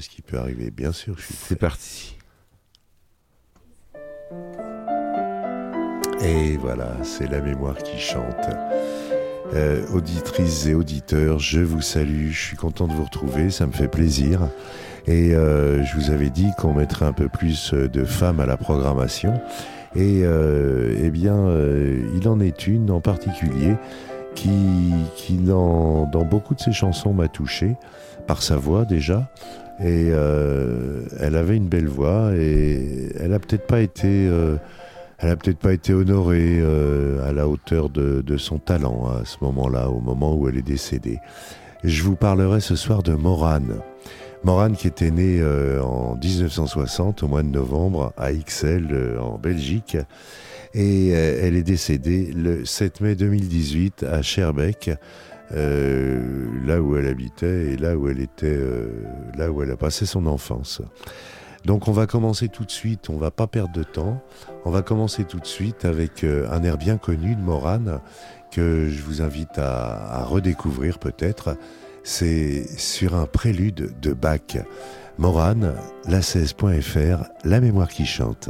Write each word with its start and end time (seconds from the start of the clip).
ce 0.00 0.08
qui 0.08 0.22
peut 0.22 0.38
arriver, 0.38 0.70
bien 0.70 0.92
sûr. 0.92 1.16
C'est 1.20 1.58
parti. 1.58 2.16
Et 6.22 6.56
voilà, 6.58 6.96
c'est 7.02 7.30
la 7.30 7.40
mémoire 7.40 7.76
qui 7.78 7.98
chante. 7.98 8.48
Euh, 9.54 9.84
auditrices 9.92 10.66
et 10.66 10.74
auditeurs, 10.74 11.38
je 11.38 11.60
vous 11.60 11.80
salue, 11.80 12.30
je 12.30 12.40
suis 12.40 12.56
content 12.56 12.86
de 12.86 12.92
vous 12.92 13.04
retrouver, 13.04 13.50
ça 13.50 13.66
me 13.66 13.72
fait 13.72 13.88
plaisir. 13.88 14.48
Et 15.06 15.34
euh, 15.34 15.82
je 15.84 15.96
vous 15.96 16.10
avais 16.10 16.30
dit 16.30 16.48
qu'on 16.58 16.74
mettrait 16.74 17.06
un 17.06 17.12
peu 17.12 17.28
plus 17.28 17.72
de 17.72 18.04
femmes 18.04 18.38
à 18.38 18.46
la 18.46 18.56
programmation. 18.56 19.40
Et 19.96 20.22
euh, 20.22 20.94
eh 21.02 21.10
bien, 21.10 21.48
il 22.14 22.28
en 22.28 22.38
est 22.38 22.66
une 22.66 22.90
en 22.90 23.00
particulier 23.00 23.74
qui, 24.34 24.92
qui 25.16 25.34
dans, 25.34 26.06
dans 26.06 26.24
beaucoup 26.24 26.54
de 26.54 26.60
ses 26.60 26.72
chansons 26.72 27.12
m'a 27.12 27.28
touché 27.28 27.76
par 28.26 28.42
sa 28.42 28.56
voix 28.56 28.84
déjà. 28.84 29.30
Et 29.80 30.10
euh, 30.10 31.02
elle 31.18 31.36
avait 31.36 31.56
une 31.56 31.68
belle 31.68 31.88
voix 31.88 32.32
et 32.34 33.12
elle 33.18 33.32
a 33.32 33.38
peut-être 33.38 33.66
pas 33.66 33.80
été, 33.80 34.28
euh, 34.28 34.56
elle 35.18 35.30
a 35.30 35.36
peut-être 35.36 35.58
pas 35.58 35.72
été 35.72 35.94
honorée 35.94 36.58
euh, 36.60 37.26
à 37.26 37.32
la 37.32 37.48
hauteur 37.48 37.88
de, 37.88 38.20
de 38.20 38.36
son 38.36 38.58
talent 38.58 39.08
à 39.08 39.24
ce 39.24 39.38
moment-là, 39.42 39.88
au 39.88 40.00
moment 40.00 40.34
où 40.34 40.48
elle 40.48 40.58
est 40.58 40.62
décédée. 40.62 41.18
Je 41.82 42.02
vous 42.02 42.16
parlerai 42.16 42.60
ce 42.60 42.76
soir 42.76 43.02
de 43.02 43.14
Morane. 43.14 43.80
Morane 44.42 44.74
qui 44.74 44.86
était 44.86 45.10
née 45.10 45.38
euh, 45.40 45.82
en 45.82 46.16
1960 46.16 47.22
au 47.22 47.28
mois 47.28 47.42
de 47.42 47.48
novembre 47.48 48.14
à 48.16 48.32
Ixelles 48.32 48.88
euh, 48.90 49.20
en 49.20 49.36
Belgique 49.36 49.98
et 50.74 51.10
euh, 51.12 51.40
elle 51.42 51.56
est 51.56 51.62
décédée 51.62 52.32
le 52.32 52.64
7 52.64 53.00
mai 53.00 53.14
2018 53.14 54.04
à 54.04 54.22
Scherbeck 54.22 54.90
euh, 55.52 56.46
là 56.64 56.80
où 56.80 56.96
elle 56.96 57.06
habitait 57.06 57.72
et 57.72 57.76
là 57.76 57.96
où 57.96 58.08
elle 58.08 58.20
était 58.20 58.46
euh, 58.46 59.04
là 59.36 59.50
où 59.50 59.62
elle 59.62 59.70
a 59.70 59.76
passé 59.76 60.06
son 60.06 60.26
enfance. 60.26 60.80
Donc 61.64 61.88
on 61.88 61.92
va 61.92 62.06
commencer 62.06 62.48
tout 62.48 62.64
de 62.64 62.70
suite, 62.70 63.10
on 63.10 63.16
va 63.16 63.30
pas 63.30 63.46
perdre 63.46 63.72
de 63.72 63.82
temps. 63.82 64.22
On 64.64 64.70
va 64.70 64.82
commencer 64.82 65.24
tout 65.24 65.40
de 65.40 65.46
suite 65.46 65.84
avec 65.84 66.24
un 66.24 66.62
air 66.62 66.78
bien 66.78 66.96
connu 66.96 67.34
de 67.34 67.40
Morane 67.40 68.00
que 68.50 68.88
je 68.88 69.02
vous 69.02 69.20
invite 69.20 69.58
à, 69.58 70.20
à 70.20 70.24
redécouvrir 70.24 70.98
peut-être. 70.98 71.56
C'est 72.02 72.66
sur 72.78 73.14
un 73.14 73.26
prélude 73.26 73.92
de 74.00 74.14
Bach. 74.14 74.56
Morane, 75.18 75.74
la 76.08 76.20
16.fr, 76.20 77.24
la 77.44 77.60
mémoire 77.60 77.88
qui 77.88 78.06
chante. 78.06 78.48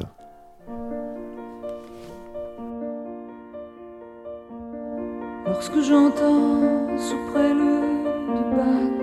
J'entends 5.91 6.61
ce 6.97 7.15
prélude 7.31 8.05
de 8.35 8.43
Bach 8.57 8.99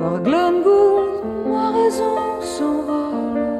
Par 0.00 0.16
Glenn 0.26 0.56
ma 1.52 1.66
raison 1.78 2.16
s'envole. 2.40 3.52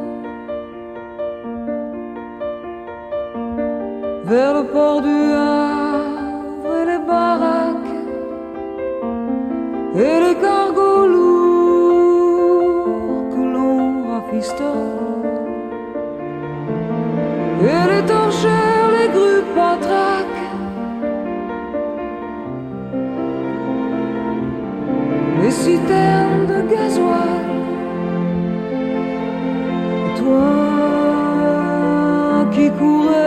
Vers 4.24 4.52
le 4.58 4.64
port 4.74 5.00
du 5.08 5.18
Havre 5.54 6.72
et 6.80 6.84
les 6.90 7.02
baraques 7.12 7.98
Et 10.04 10.16
les 10.24 10.36
cargos 10.46 11.06
lourds 11.14 12.44
que 13.32 13.42
l'on 13.54 13.80
rafistole. 14.10 15.32
Et 17.72 17.82
les 17.92 18.04
torchères, 18.12 18.63
les 25.44 25.50
citernes 25.50 26.46
de 26.46 26.58
gasoil. 26.70 27.44
Toi 30.18 30.54
qui 32.52 32.66
courais 32.78 33.23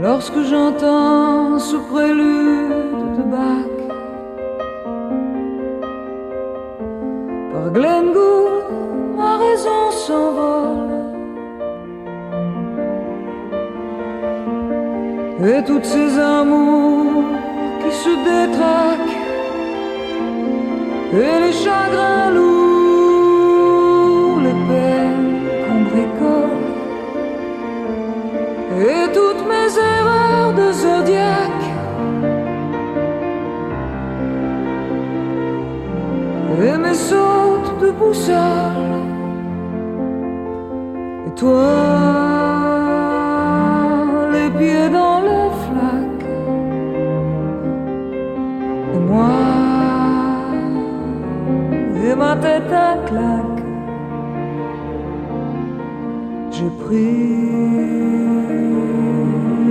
Lorsque 0.03 0.41
j'entends 0.51 1.59
ce 1.59 1.77
prélude 1.77 3.17
de 3.19 3.23
Bach 3.35 3.79
par 7.53 7.67
Glenn 7.73 8.07
Gould, 8.13 9.17
ma 9.17 9.37
raison 9.37 9.91
s'envole. 9.91 10.89
Et 15.43 15.65
toutes 15.65 15.87
ces 15.87 16.19
amours 16.19 17.25
se 17.93 18.13
détraquent. 18.31 19.19
Et 21.13 21.41
les 21.45 21.53
chagrins 21.53 22.31
lourds, 22.31 23.61
les 24.47 24.59
peines 24.69 25.41
qu'on 25.65 25.83
bricole 25.91 26.63
Et 28.79 29.03
toutes 29.13 29.45
mes 29.53 29.71
erreurs 29.77 30.53
de 30.55 30.67
zodiaque 30.73 31.67
Et 36.63 36.77
mes 36.77 36.95
sautes 36.95 37.79
de 37.81 37.91
boussole. 37.91 39.01
Et 41.27 41.35
toi, 41.35 42.10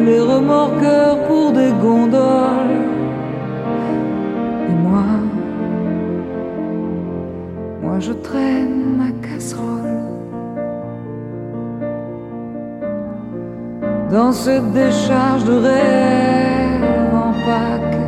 les 0.05 0.19
remorqueurs 0.19 1.27
pour 1.27 1.51
des 1.51 1.71
gondoles. 1.81 2.85
Et 4.69 4.75
moi, 4.87 5.03
moi 7.81 7.99
je 7.99 8.13
traîne 8.13 8.97
ma 8.97 9.11
casserole. 9.27 9.79
dans 14.11 14.31
cette 14.31 14.71
décharge 14.71 15.43
de 15.45 15.53
rêve 15.53 16.83
en 17.13 17.31
Pâques. 17.45 18.07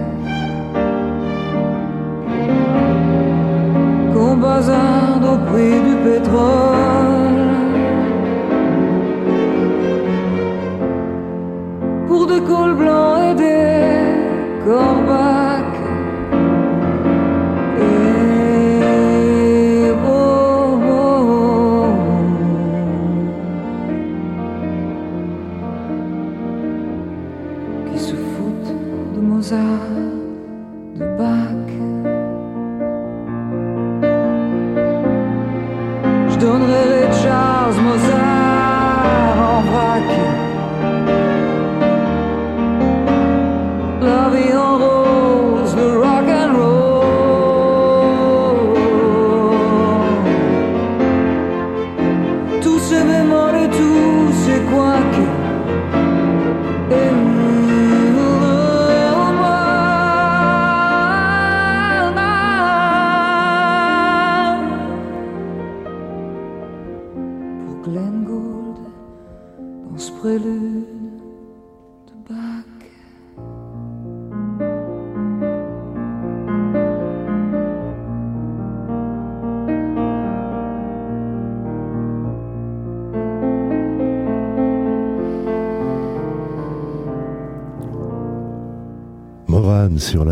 Qu'on 4.13 4.35
bazarde 4.37 5.25
au 5.25 5.37
prix 5.51 5.79
du 5.87 5.95
pétrole. 6.03 6.80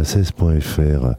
96.fr. 0.04 1.13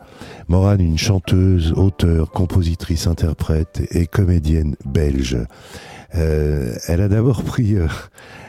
Morane, 0.49 0.81
une 0.81 0.99
chanteuse, 0.99 1.73
auteure, 1.73 2.31
compositrice, 2.31 3.07
interprète 3.07 3.83
et 3.91 4.07
comédienne 4.07 4.77
belge. 4.85 5.39
Euh, 6.15 6.75
elle 6.89 7.01
a 7.03 7.09
d'abord 7.09 7.43
pris, 7.43 7.77
euh, 7.77 7.87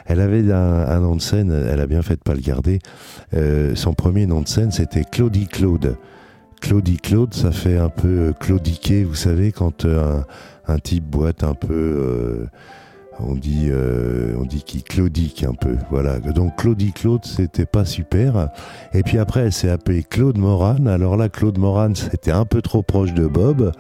elle 0.06 0.19
avait 0.19 0.51
un, 0.51 1.00
nom 1.00 1.16
de 1.16 1.22
scène, 1.22 1.51
elle 1.51 1.80
a 1.80 1.88
bien 1.88 2.01
fait 2.01 2.16
de 2.16 2.22
pas 2.22 2.33
le 2.33 2.39
garder. 2.42 2.80
Euh, 3.33 3.75
son 3.75 3.94
premier 3.94 4.25
nom 4.25 4.42
de 4.42 4.48
scène, 4.48 4.72
c'était 4.72 5.04
Claudie 5.04 5.48
Claude. 5.48 5.98
Claudie 6.60 6.98
Claude, 6.98 7.34
ça 7.34 7.51
fait 7.51 7.77
un 7.77 7.89
peu 7.89 8.34
claudiquer, 8.39 9.04
vous 9.04 9.16
savez, 9.16 9.51
quand 9.51 9.86
un, 9.86 10.80
type 10.80 11.04
boite 11.04 11.44
un 11.44 11.54
peu 11.54 12.48
on 13.27 13.35
dit, 13.35 14.63
qu'il 14.65 14.83
claudique 14.83 15.44
un 15.44 15.53
peu. 15.53 15.77
Donc 16.33 16.56
Claudie 16.57 16.91
Claude, 16.91 17.25
c'était 17.25 17.65
pas 17.65 17.85
super. 17.85 18.50
Et 18.94 19.03
puis 19.03 19.18
après, 19.18 19.41
elle 19.41 19.53
s'est 19.53 19.69
appelée 19.69 20.03
Claude 20.03 20.38
Moran. 20.38 20.85
Alors 20.85 21.18
là, 21.18 21.29
Claude 21.29 21.57
Moran, 21.57 21.94
c'était 21.95 22.31
un 22.31 22.45
peu 22.45 22.62
trop 22.62 22.81
proche 22.81 23.13
de 23.13 23.27
Bob. 23.27 23.71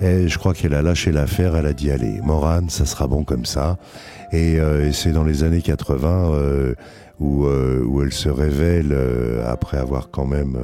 Et 0.00 0.28
je 0.28 0.38
crois 0.38 0.54
qu'elle 0.54 0.72
a 0.72 0.80
lâché 0.80 1.12
l'affaire, 1.12 1.56
elle 1.56 1.66
a 1.66 1.74
dit 1.74 1.90
allez, 1.90 2.20
Morane, 2.22 2.70
ça 2.70 2.86
sera 2.86 3.06
bon 3.06 3.22
comme 3.22 3.44
ça. 3.44 3.76
Et, 4.32 4.58
euh, 4.58 4.92
c'est 4.92 5.12
dans 5.12 5.24
les 5.24 5.44
années 5.44 5.60
80 5.60 6.32
euh, 6.32 6.74
où, 7.18 7.44
euh, 7.44 7.84
où 7.84 8.02
elle 8.02 8.12
se 8.12 8.30
révèle 8.30 8.96
après 9.46 9.76
avoir 9.76 10.10
quand 10.10 10.26
même 10.26 10.56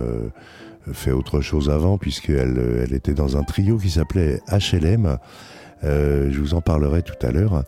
fait 0.92 1.12
autre 1.12 1.40
chose 1.40 1.68
avant, 1.68 1.98
puisqu'elle 1.98 2.80
elle 2.82 2.94
était 2.94 3.12
dans 3.12 3.36
un 3.36 3.42
trio 3.42 3.76
qui 3.76 3.90
s'appelait 3.90 4.40
HLM. 4.50 5.18
je 5.82 6.38
vous 6.38 6.54
en 6.54 6.62
parlerai 6.62 7.02
tout 7.02 7.26
à 7.26 7.30
l'heure. 7.30 7.64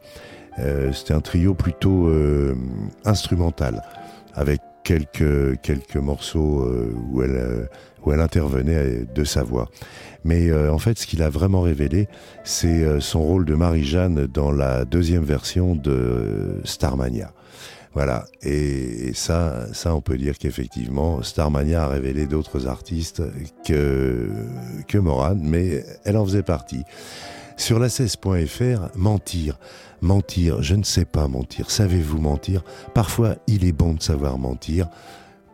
C'était 0.92 1.14
un 1.14 1.20
trio 1.20 1.54
plutôt 1.54 2.10
instrumental, 3.04 3.82
avec 4.34 4.60
quelques, 4.84 5.60
quelques 5.60 5.96
morceaux 5.96 6.68
où 7.10 7.22
elle, 7.22 7.68
où 8.04 8.12
elle 8.12 8.20
intervenait 8.20 9.04
de 9.14 9.24
sa 9.24 9.42
voix. 9.42 9.68
Mais 10.24 10.50
euh, 10.50 10.72
en 10.72 10.78
fait, 10.78 10.98
ce 10.98 11.06
qu'il 11.06 11.22
a 11.22 11.30
vraiment 11.30 11.62
révélé, 11.62 12.08
c'est 12.44 12.84
euh, 12.84 13.00
son 13.00 13.22
rôle 13.22 13.44
de 13.44 13.54
Marie-Jeanne 13.54 14.26
dans 14.26 14.50
la 14.50 14.84
deuxième 14.84 15.24
version 15.24 15.74
de 15.74 16.60
Starmania. 16.64 17.32
Voilà. 17.94 18.26
Et, 18.42 19.08
et 19.08 19.14
ça, 19.14 19.72
ça, 19.72 19.94
on 19.94 20.00
peut 20.00 20.18
dire 20.18 20.38
qu'effectivement, 20.38 21.22
Starmania 21.22 21.84
a 21.84 21.88
révélé 21.88 22.26
d'autres 22.26 22.66
artistes 22.66 23.22
que, 23.66 24.28
que 24.86 24.98
Morane, 24.98 25.40
mais 25.42 25.84
elle 26.04 26.16
en 26.16 26.24
faisait 26.24 26.42
partie. 26.42 26.84
Sur 27.56 27.78
la 27.78 27.88
16.fr, 27.88 28.96
mentir. 28.96 29.58
Mentir, 30.00 30.62
je 30.62 30.74
ne 30.74 30.84
sais 30.84 31.04
pas 31.04 31.28
mentir. 31.28 31.70
Savez-vous 31.70 32.20
mentir? 32.20 32.62
Parfois, 32.94 33.36
il 33.46 33.64
est 33.64 33.72
bon 33.72 33.94
de 33.94 34.02
savoir 34.02 34.38
mentir 34.38 34.88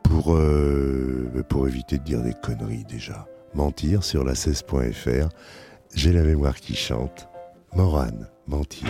pour, 0.03 0.35
euh, 0.35 1.31
éviter 1.67 1.99
de 1.99 2.05
dire 2.05 2.23
des 2.23 2.35
conneries 2.35 2.85
déjà. 2.85 3.27
Mentir 3.55 4.05
sur 4.05 4.25
la 4.25 4.35
16.fr. 4.35 5.29
J'ai 5.95 6.13
la 6.13 6.23
mémoire 6.23 6.57
qui 6.57 6.75
chante. 6.75 7.29
Morane, 7.75 8.29
mentir. 8.47 8.89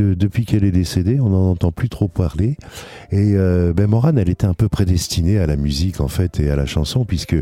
Depuis 0.00 0.44
qu'elle 0.44 0.64
est 0.64 0.70
décédée, 0.70 1.20
on 1.20 1.30
n'en 1.30 1.50
entend 1.50 1.72
plus 1.72 1.88
trop 1.88 2.08
parler. 2.08 2.56
Et 3.10 3.34
euh, 3.34 3.72
ben 3.72 3.86
Morane, 3.86 4.18
elle 4.18 4.28
était 4.28 4.46
un 4.46 4.54
peu 4.54 4.68
prédestinée 4.68 5.38
à 5.38 5.46
la 5.46 5.56
musique 5.56 6.00
en 6.00 6.08
fait 6.08 6.40
et 6.40 6.50
à 6.50 6.56
la 6.56 6.66
chanson 6.66 7.04
puisque 7.04 7.36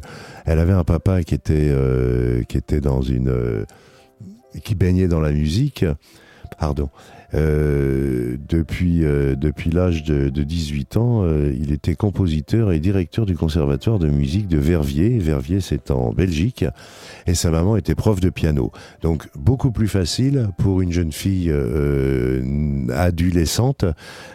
elle 0.45 0.59
avait 0.59 0.73
un 0.73 0.85
papa 0.85 1.23
qui 1.23 1.35
était 1.35 1.69
euh, 1.71 2.43
qui 2.45 2.57
était 2.57 2.81
dans 2.81 3.03
une 3.03 3.65
qui 4.65 4.75
baignait 4.75 5.09
dans 5.09 5.21
la 5.21 5.33
musique. 5.33 5.85
Pardon. 6.59 6.91
Euh, 7.35 8.39
depuis 8.49 9.05
euh, 9.05 9.37
depuis 9.37 9.71
l'âge 9.71 10.03
de, 10.03 10.31
de, 10.31 10.43
18 10.43 10.97
ans, 10.97 11.25
euh, 11.25 11.53
il 11.61 11.73
était 11.73 11.95
compositeur 11.95 12.73
et 12.73 12.81
directeur 12.81 13.27
du 13.27 13.37
conservatoire 13.37 13.99
de 13.99 14.09
musique 14.09 14.49
de 14.49 14.57
Verviers. 14.57 15.19
Verviers, 15.19 15.61
c'est 15.61 15.91
en 15.91 16.13
Belgique. 16.13 16.65
Et 17.27 17.35
sa 17.35 17.51
maman 17.51 17.77
était 17.77 17.95
prof 17.95 18.21
de 18.21 18.31
piano. 18.31 18.73
Donc 19.03 19.29
beaucoup 19.35 19.73
plus 19.73 19.89
facile 19.89 20.49
pour 20.57 20.81
une 20.81 20.91
jeune 20.91 21.13
fille 21.13 21.53
adolescente 22.95 23.85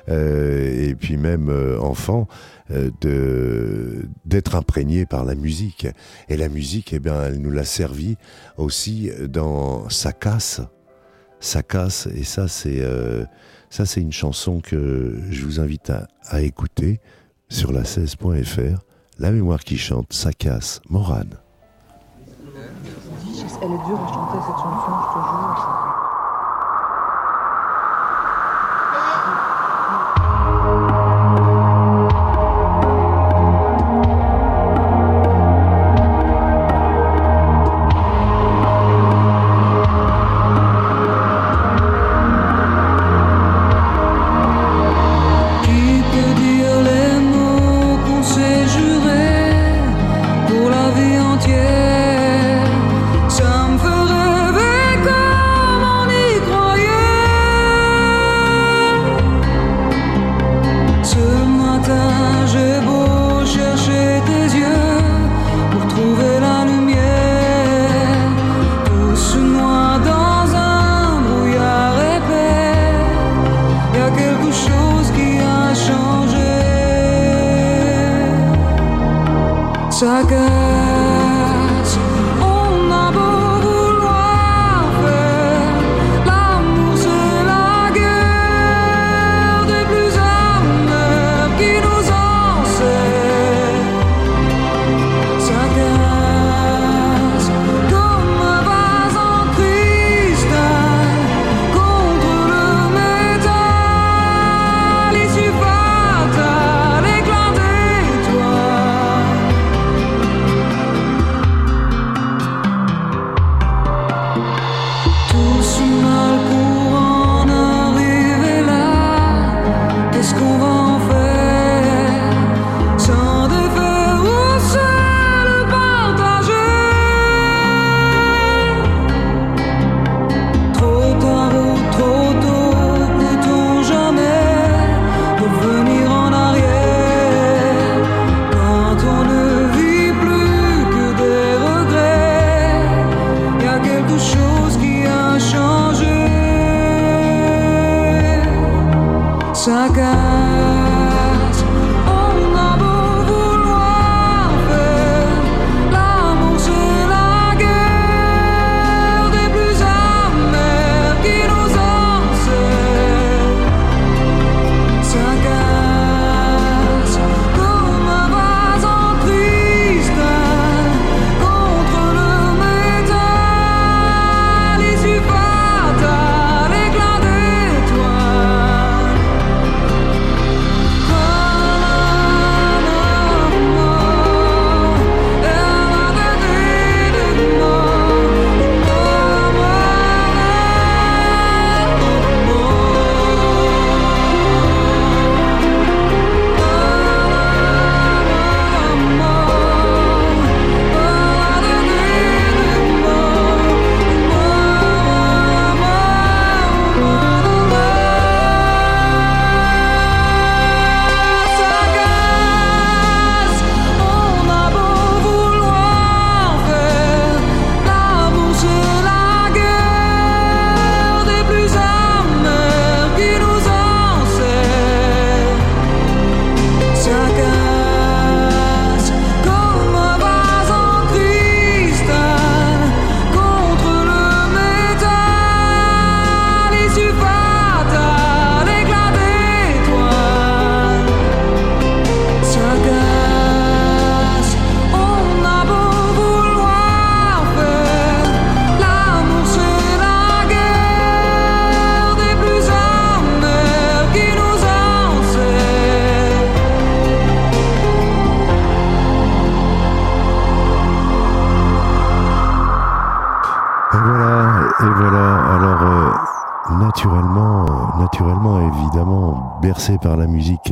et 0.07 0.95
puis 0.99 1.17
même 1.17 1.51
enfant 1.79 2.27
d'être 2.69 4.55
imprégnée 4.55 5.05
par 5.07 5.25
la 5.25 5.33
musique. 5.33 5.87
Et 6.29 6.37
la 6.37 6.49
musique, 6.49 6.93
eh 6.93 6.99
bien, 6.99 7.23
elle 7.23 7.41
nous 7.41 7.51
l'a 7.51 7.65
servi 7.65 8.17
aussi 8.57 9.09
dans 9.27 9.89
sa 9.89 10.11
casse 10.11 10.61
ça 11.43 11.61
casse 11.61 12.07
et 12.07 12.23
ça 12.23 12.47
c'est 12.47 12.79
euh, 12.79 13.25
ça 13.69 13.85
c'est 13.85 14.01
une 14.01 14.13
chanson 14.13 14.61
que 14.61 15.19
je 15.29 15.43
vous 15.43 15.59
invite 15.59 15.91
à, 16.25 16.41
écouter 16.41 17.01
sur 17.49 17.71
la 17.71 17.83
16.fr. 17.83 18.79
La 19.19 19.31
mémoire 19.31 19.59
qui 19.59 19.77
chante, 19.77 20.13
ça 20.13 20.31
casse, 20.31 20.81
Morane. 20.89 21.37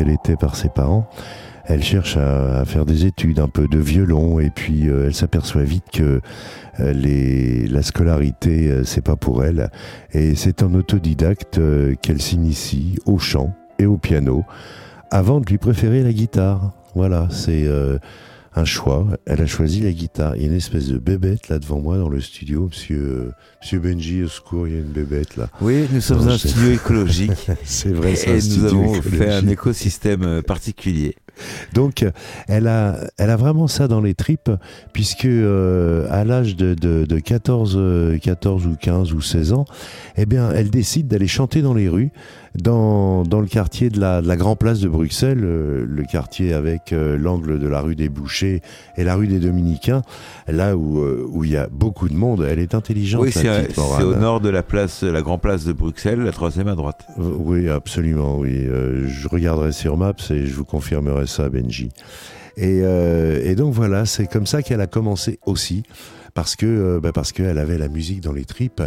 Qu'elle 0.01 0.13
était 0.13 0.35
par 0.35 0.55
ses 0.55 0.69
parents, 0.69 1.07
elle 1.65 1.83
cherche 1.83 2.17
à, 2.17 2.65
faire 2.65 2.85
des 2.85 3.05
études, 3.05 3.39
un 3.39 3.47
peu 3.47 3.67
de 3.67 3.77
violon, 3.77 4.39
et 4.39 4.49
puis 4.49 4.89
euh, 4.89 5.05
elle 5.05 5.13
s'aperçoit 5.13 5.61
vite 5.61 5.85
que 5.93 6.21
euh, 6.79 7.67
la 7.69 7.83
scolarité, 7.83 8.71
euh, 8.71 8.83
c'est 8.83 9.03
pas 9.03 9.15
pour 9.15 9.45
elle. 9.45 9.69
Et 10.13 10.33
c'est 10.33 10.63
en 10.63 10.73
autodidacte 10.73 11.59
qu'elle 12.01 12.21
s'initie 12.21 12.97
au 13.05 13.19
chant 13.19 13.53
et 13.77 13.85
au 13.85 13.97
piano, 13.97 14.43
avant 15.11 15.39
de 15.39 15.45
lui 15.45 15.59
préférer 15.59 16.01
la 16.01 16.13
guitare. 16.13 16.71
Voilà, 16.95 17.27
c'est 17.29 17.67
un 18.55 18.65
choix. 18.65 19.07
Elle 19.25 19.41
a 19.41 19.45
choisi 19.45 19.81
la 19.81 19.91
guitare. 19.91 20.35
Il 20.35 20.41
y 20.41 20.45
a 20.45 20.47
une 20.47 20.55
espèce 20.55 20.87
de 20.87 20.97
bébête 20.97 21.49
là 21.49 21.59
devant 21.59 21.79
moi 21.79 21.97
dans 21.97 22.09
le 22.09 22.21
studio. 22.21 22.67
Monsieur, 22.67 23.31
Monsieur 23.61 23.79
Benji, 23.79 24.23
au 24.23 24.27
secours, 24.27 24.67
il 24.67 24.73
y 24.73 24.77
a 24.77 24.79
une 24.79 24.91
bébête 24.91 25.37
là. 25.37 25.49
Oui, 25.61 25.87
nous 25.91 26.01
sommes 26.01 26.27
un 26.27 26.37
studio 26.37 26.71
écologique. 26.71 27.31
c'est 27.63 27.93
vrai, 27.93 28.13
Et 28.13 28.39
nous 28.57 28.65
avons 28.65 29.01
fait 29.01 29.29
un 29.29 29.47
écosystème 29.47 30.41
particulier. 30.41 31.15
Donc, 31.73 32.05
elle 32.47 32.67
a, 32.67 32.97
elle 33.17 33.29
a 33.29 33.35
vraiment 33.35 33.67
ça 33.67 33.87
dans 33.87 34.01
les 34.01 34.13
tripes, 34.13 34.51
puisque 34.93 35.25
euh, 35.25 36.05
à 36.09 36.23
l'âge 36.23 36.55
de, 36.55 36.73
de, 36.73 37.19
14, 37.19 38.19
14 38.21 38.67
ou 38.67 38.75
15 38.75 39.13
ou 39.13 39.21
16 39.21 39.53
ans, 39.53 39.65
eh 40.17 40.25
bien, 40.25 40.51
elle 40.51 40.69
décide 40.69 41.07
d'aller 41.07 41.27
chanter 41.27 41.61
dans 41.61 41.73
les 41.73 41.89
rues, 41.89 42.11
dans, 42.55 43.23
dans 43.23 43.39
le 43.39 43.47
quartier 43.47 43.89
de 43.89 43.99
la, 43.99 44.21
de 44.21 44.27
la 44.27 44.35
Grand 44.35 44.55
Place 44.55 44.79
de 44.79 44.89
Bruxelles, 44.89 45.41
euh, 45.43 45.85
le 45.87 46.03
quartier 46.03 46.53
avec 46.53 46.91
euh, 46.91 47.17
l'angle 47.17 47.59
de 47.59 47.67
la 47.67 47.81
rue 47.81 47.95
des 47.95 48.09
Bouchers 48.09 48.61
et 48.97 49.03
la 49.03 49.15
rue 49.15 49.27
des 49.27 49.39
Dominicains, 49.39 50.01
là 50.47 50.75
où 50.75 51.01
où 51.01 51.43
il 51.43 51.51
y 51.51 51.57
a 51.57 51.67
beaucoup 51.67 52.09
de 52.09 52.15
monde. 52.15 52.45
Elle 52.49 52.59
est 52.59 52.75
intelligente. 52.75 53.21
Oui, 53.21 53.31
c'est 53.31 53.77
au 54.03 54.15
nord 54.15 54.41
de 54.41 54.49
la 54.49 54.63
place, 54.63 55.03
la 55.03 55.21
Grand 55.21 55.37
Place 55.37 55.65
de 55.65 55.73
Bruxelles, 55.73 56.19
la 56.19 56.31
troisième 56.31 56.67
à 56.67 56.75
droite. 56.75 57.05
oui, 57.17 57.69
absolument. 57.69 58.37
Oui, 58.39 58.67
je 59.05 59.27
regarderai 59.27 59.71
sur 59.71 59.97
Maps 59.97 60.13
et 60.29 60.45
je 60.45 60.53
vous 60.53 60.65
confirmerai 60.65 61.27
ça, 61.27 61.49
Benji. 61.49 61.89
Et, 62.57 62.81
euh, 62.83 63.39
et 63.43 63.55
donc 63.55 63.73
voilà, 63.73 64.05
c'est 64.05 64.27
comme 64.27 64.45
ça 64.45 64.61
qu'elle 64.61 64.81
a 64.81 64.87
commencé 64.87 65.39
aussi, 65.45 65.83
parce 66.33 66.55
que 66.55 66.65
euh, 66.65 66.99
bah 66.99 67.11
parce 67.11 67.31
qu'elle 67.31 67.57
avait 67.57 67.77
la 67.77 67.87
musique 67.87 68.21
dans 68.21 68.33
les 68.33 68.45
tripes, 68.45 68.83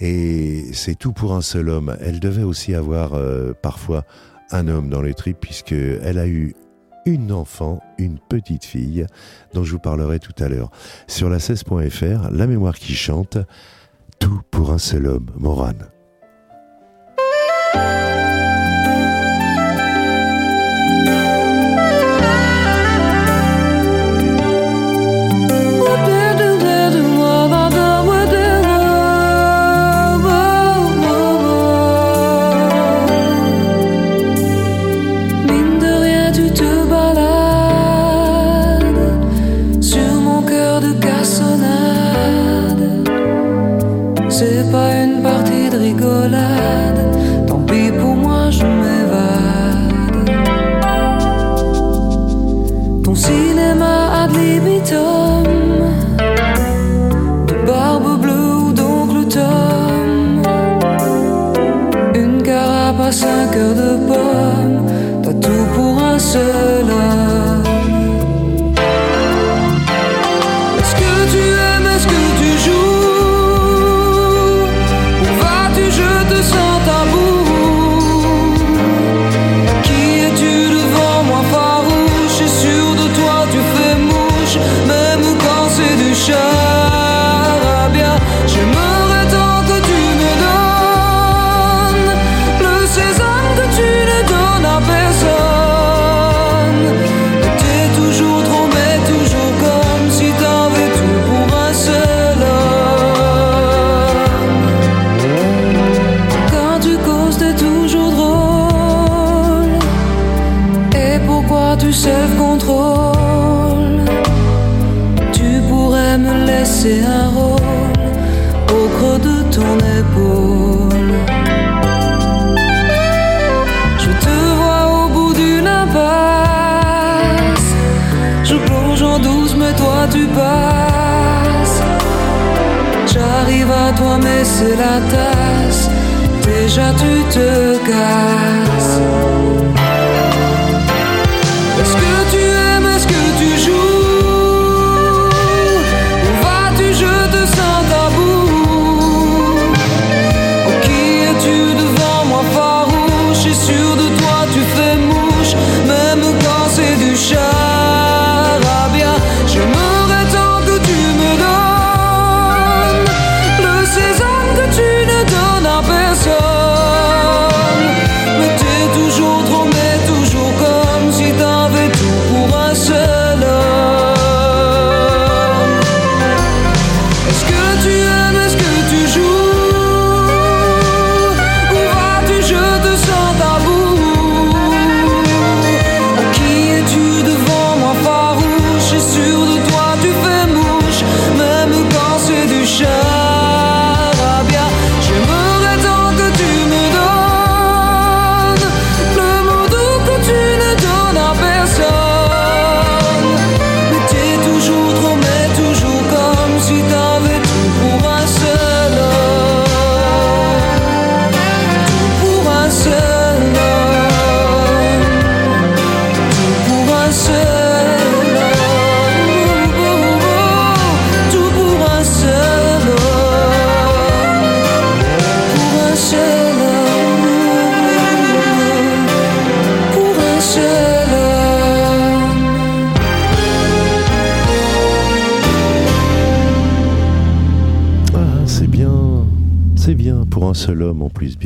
et 0.00 0.64
c'est 0.72 0.96
tout 0.96 1.12
pour 1.12 1.34
un 1.34 1.42
seul 1.42 1.68
homme. 1.68 1.96
Elle 2.00 2.20
devait 2.20 2.42
aussi 2.42 2.74
avoir 2.74 3.14
euh, 3.14 3.52
parfois 3.52 4.04
un 4.50 4.68
homme 4.68 4.88
dans 4.88 5.02
les 5.02 5.14
tripes, 5.14 5.40
puisque 5.40 5.72
elle 5.72 6.18
a 6.18 6.26
eu 6.26 6.54
une 7.06 7.32
enfant, 7.32 7.80
une 7.98 8.18
petite 8.18 8.64
fille, 8.64 9.06
dont 9.54 9.64
je 9.64 9.72
vous 9.72 9.78
parlerai 9.78 10.18
tout 10.18 10.34
à 10.38 10.48
l'heure. 10.48 10.70
Sur 11.06 11.30
la 11.30 11.38
16.fr, 11.38 12.30
La 12.30 12.46
mémoire 12.46 12.74
qui 12.74 12.94
chante, 12.94 13.38
tout 14.18 14.42
pour 14.50 14.72
un 14.72 14.78
seul 14.78 15.06
homme, 15.06 15.26
Morane. 15.38 15.88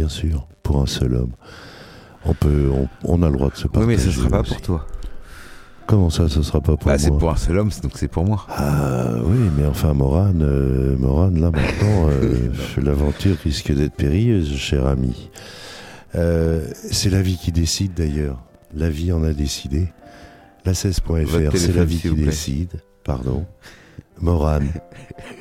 Bien 0.03 0.09
sûr. 0.09 0.49
Pour 0.65 0.83
un 0.83 0.87
seul 0.87 1.15
homme. 1.15 1.31
On 2.25 2.35
peut, 2.35 2.71
on, 2.73 2.88
on 3.05 3.23
a 3.23 3.29
le 3.31 3.37
droit 3.37 3.51
de 3.51 3.57
se 3.57 3.65
Oui, 3.65 3.71
partager. 3.73 3.87
mais 3.87 3.99
ce 3.99 4.11
sera 4.11 4.29
pas 4.31 4.41
aussi. 4.41 4.51
pour 4.55 4.61
toi. 4.62 4.87
Comment 5.87 6.11
ça, 6.11 6.29
ce 6.29 6.43
sera 6.43 6.61
pas 6.61 6.77
pour 6.77 6.87
Bah, 6.87 6.99
c'est 6.99 7.11
moi 7.11 7.19
pour 7.21 7.31
un 7.31 7.37
seul 7.37 7.59
homme, 7.59 7.71
donc 7.85 7.93
c'est 7.95 8.09
pour 8.09 8.25
moi. 8.25 8.45
Ah 8.49 9.11
oui, 9.25 9.38
mais 9.57 9.65
enfin, 9.65 9.93
Morane, 9.95 10.43
euh, 10.43 10.97
Morane, 10.97 11.41
là 11.41 11.51
maintenant, 11.53 12.09
euh, 12.09 12.49
l'aventure 12.83 13.37
risque 13.45 13.73
d'être 13.73 13.95
périlleuse, 13.95 14.57
cher 14.57 14.87
ami. 14.87 15.31
Euh, 16.17 16.67
c'est 16.75 17.11
la 17.11 17.23
vie 17.23 17.37
qui 17.37 17.53
décide 17.53 17.95
d'ailleurs. 17.95 18.38
La 18.75 18.88
vie 18.91 19.12
en 19.12 19.23
a 19.23 19.33
décidé. 19.33 19.87
La 20.65 20.73
16.fr, 20.73 21.27
Votre 21.27 21.57
c'est 21.57 21.73
la 21.77 21.85
vie 21.85 21.99
qui 22.01 22.11
décide. 22.15 22.71
Pardon. 23.05 23.45
Morane, 24.21 24.69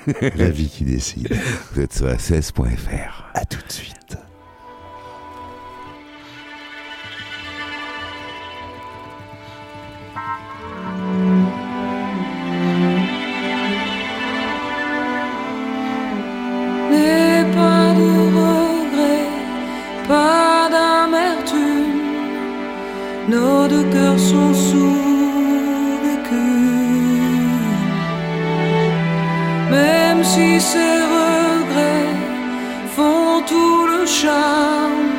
la 0.35 0.49
vie 0.49 0.67
qui 0.69 0.83
décide. 0.83 1.29
Vous 1.73 1.81
êtes 1.81 1.93
sur 1.93 2.05
la 2.07 2.17
16.fr. 2.17 3.25
À 3.35 3.45
tout 3.45 3.59
de 3.67 3.71
suite. 3.71 4.17
Nos 23.27 23.67
deux 23.67 23.83
cœurs 23.91 24.19
sont 24.19 24.53
sous 24.53 24.97
l'écume. 26.03 27.51
Même 29.69 30.23
si 30.23 30.59
ces 30.59 30.97
regrets 31.15 32.15
font 32.95 33.41
tout 33.47 33.85
le 33.87 34.05
charme 34.05 35.11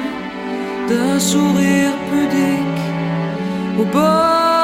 d'un 0.89 1.19
sourire 1.19 1.95
pudique 2.11 2.83
au 3.81 3.85
bord 3.85 4.62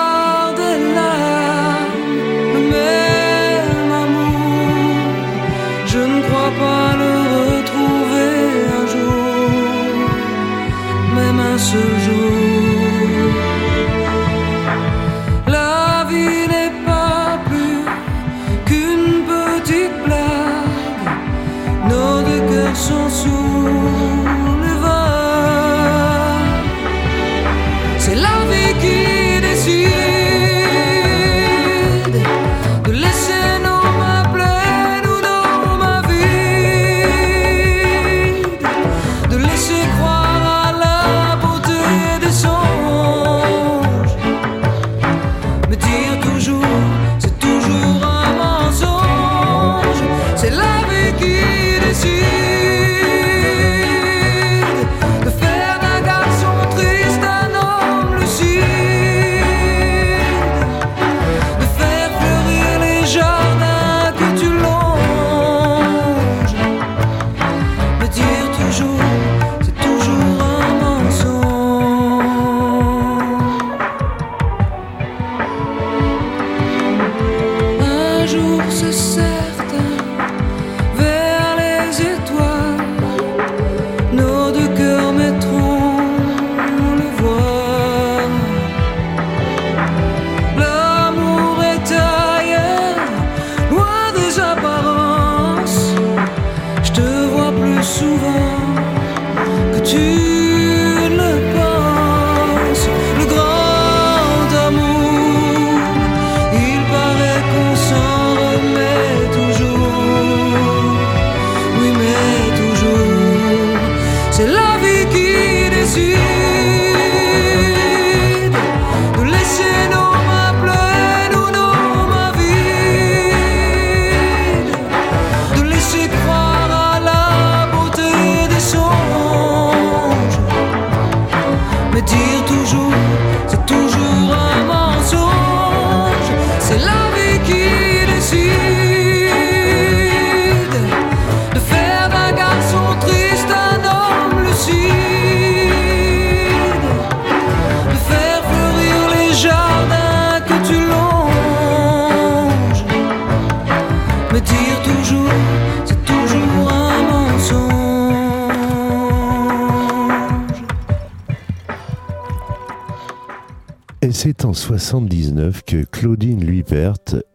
79 164.88 165.64
que 165.66 165.84
Claudine 165.84 166.42
Luipert, 166.42 166.94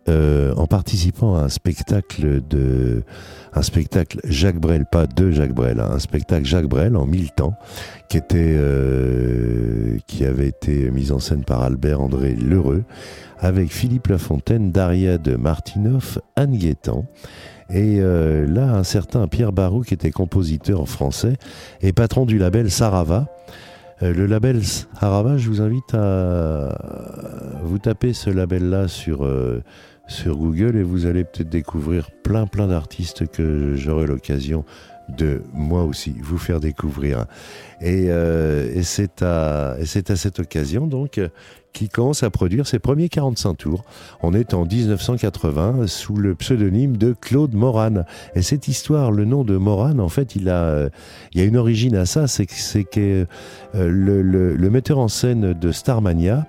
euh, 0.09 0.55
en 0.55 0.65
participant 0.65 1.35
à 1.35 1.41
un 1.41 1.49
spectacle 1.49 2.41
de, 2.49 3.03
un 3.53 3.61
spectacle 3.61 4.19
Jacques 4.23 4.59
Brel, 4.59 4.87
pas 4.91 5.05
de 5.05 5.29
Jacques 5.29 5.53
Brel, 5.53 5.79
hein, 5.79 5.91
un 5.91 5.99
spectacle 5.99 6.45
Jacques 6.45 6.65
Brel 6.65 6.95
en 6.95 7.05
mille 7.05 7.29
temps, 7.29 7.53
qui 8.09 8.17
était, 8.17 8.55
euh, 8.57 9.99
qui 10.07 10.25
avait 10.25 10.47
été 10.47 10.89
mis 10.89 11.11
en 11.11 11.19
scène 11.19 11.43
par 11.43 11.61
Albert 11.61 12.01
André 12.01 12.33
Lheureux, 12.33 12.85
avec 13.37 13.71
Philippe 13.71 14.07
Lafontaine, 14.07 14.71
Daria 14.71 15.19
de 15.19 15.35
Martinoff, 15.35 16.17
Anne 16.35 16.57
Guétan. 16.57 17.05
Et 17.69 17.99
euh, 17.99 18.47
là, 18.47 18.73
un 18.73 18.83
certain 18.83 19.27
Pierre 19.27 19.51
Barou, 19.51 19.81
qui 19.81 19.93
était 19.93 20.09
compositeur 20.09 20.89
français 20.89 21.35
et 21.81 21.93
patron 21.93 22.25
du 22.25 22.39
label 22.39 22.71
Sarava, 22.71 23.27
le 24.01 24.25
label 24.25 24.63
Sarava, 24.63 25.37
je 25.37 25.49
vous 25.49 25.61
invite 25.61 25.93
à 25.93 26.75
vous 27.63 27.79
taper 27.79 28.13
ce 28.13 28.29
label-là 28.29 28.87
sur, 28.87 29.23
euh, 29.23 29.63
sur 30.07 30.35
Google 30.35 30.75
et 30.75 30.83
vous 30.83 31.05
allez 31.05 31.23
peut-être 31.23 31.49
découvrir 31.49 32.09
plein 32.23 32.45
plein 32.45 32.67
d'artistes 32.67 33.27
que 33.27 33.75
j'aurai 33.75 34.05
l'occasion 34.05 34.65
de 35.09 35.43
moi 35.53 35.83
aussi 35.83 36.15
vous 36.21 36.37
faire 36.37 36.59
découvrir. 36.59 37.25
Et, 37.81 38.05
euh, 38.09 38.71
et 38.73 38.83
c'est 38.83 39.21
à, 39.21 39.75
cette 39.85 40.39
occasion 40.39 40.87
donc 40.87 41.19
qu'il 41.73 41.89
commence 41.89 42.21
à 42.23 42.29
produire 42.29 42.67
ses 42.67 42.77
premiers 42.79 43.09
45 43.09 43.55
tours. 43.55 43.83
On 44.21 44.33
est 44.33 44.53
en 44.53 44.63
1980 44.65 45.87
sous 45.87 46.15
le 46.15 46.35
pseudonyme 46.35 46.97
de 46.97 47.15
Claude 47.19 47.53
Morane. 47.55 48.05
Et 48.35 48.41
cette 48.43 48.67
histoire, 48.67 49.11
le 49.11 49.25
nom 49.25 49.43
de 49.43 49.57
Morane, 49.57 49.99
en 49.99 50.09
fait, 50.09 50.35
il 50.35 50.49
a, 50.49 50.87
il 51.33 51.41
y 51.41 51.43
a 51.43 51.47
une 51.47 51.57
origine 51.57 51.95
à 51.95 52.05
ça, 52.05 52.27
c'est 52.27 52.45
que, 52.45 52.81
que 52.83 53.25
euh, 53.75 53.89
le- 53.89 54.21
le 54.55 54.69
metteur 54.69 54.99
en 54.99 55.07
scène 55.07 55.53
de 55.53 55.71
Starmania 55.71 56.45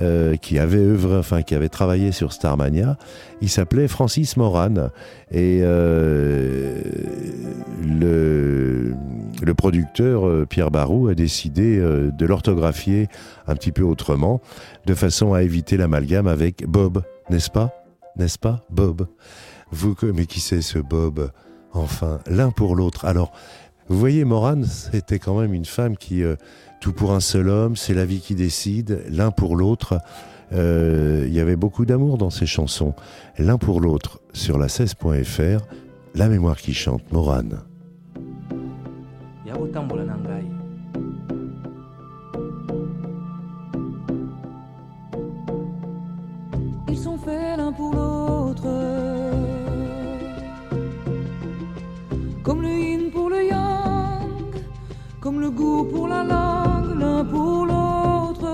euh, 0.00 0.36
qui 0.36 0.58
avait 0.58 0.78
œuvré, 0.78 1.16
enfin 1.16 1.42
qui 1.42 1.54
avait 1.54 1.68
travaillé 1.68 2.12
sur 2.12 2.32
Starmania. 2.32 2.96
Il 3.40 3.48
s'appelait 3.48 3.88
Francis 3.88 4.36
Moran 4.36 4.90
et 5.30 5.60
euh, 5.62 6.80
le, 7.86 8.94
le 9.42 9.54
producteur 9.54 10.26
euh, 10.26 10.46
Pierre 10.48 10.70
Barou 10.70 11.08
a 11.08 11.14
décidé 11.14 11.78
de 11.78 12.26
l'orthographier 12.26 13.08
un 13.46 13.54
petit 13.54 13.72
peu 13.72 13.82
autrement, 13.82 14.40
de 14.86 14.94
façon 14.94 15.34
à 15.34 15.42
éviter 15.42 15.76
l'amalgame 15.76 16.26
avec 16.26 16.66
Bob, 16.66 17.02
n'est-ce 17.30 17.50
pas? 17.50 17.72
N'est-ce 18.16 18.38
pas 18.38 18.64
Bob? 18.70 19.06
Vous, 19.70 19.94
mais 20.14 20.26
qui 20.26 20.40
c'est 20.40 20.62
ce 20.62 20.78
Bob? 20.78 21.30
Enfin, 21.72 22.18
l'un 22.26 22.50
pour 22.50 22.74
l'autre. 22.74 23.04
Alors, 23.04 23.32
vous 23.88 23.98
voyez, 23.98 24.24
Morane, 24.24 24.64
c'était 24.64 25.18
quand 25.18 25.40
même 25.40 25.54
une 25.54 25.64
femme 25.64 25.96
qui, 25.96 26.22
euh, 26.22 26.36
tout 26.80 26.92
pour 26.92 27.12
un 27.12 27.20
seul 27.20 27.48
homme, 27.48 27.74
c'est 27.74 27.94
la 27.94 28.04
vie 28.04 28.20
qui 28.20 28.34
décide, 28.34 29.02
l'un 29.08 29.30
pour 29.30 29.56
l'autre. 29.56 29.98
Euh, 30.52 31.24
Il 31.26 31.32
y 31.32 31.40
avait 31.40 31.56
beaucoup 31.56 31.86
d'amour 31.86 32.18
dans 32.18 32.30
ses 32.30 32.46
chansons. 32.46 32.94
L'un 33.38 33.58
pour 33.58 33.80
l'autre, 33.80 34.20
sur 34.32 34.58
la 34.58 34.66
16.fr, 34.66 35.64
la 36.14 36.28
mémoire 36.28 36.56
qui 36.56 36.74
chante, 36.74 37.10
Morane. 37.12 37.60
Goût 55.58 55.84
pour 55.92 56.06
la 56.14 56.22
langue, 56.32 56.90
l'un 57.00 57.24
pour 57.32 57.58
l'autre. 57.70 58.50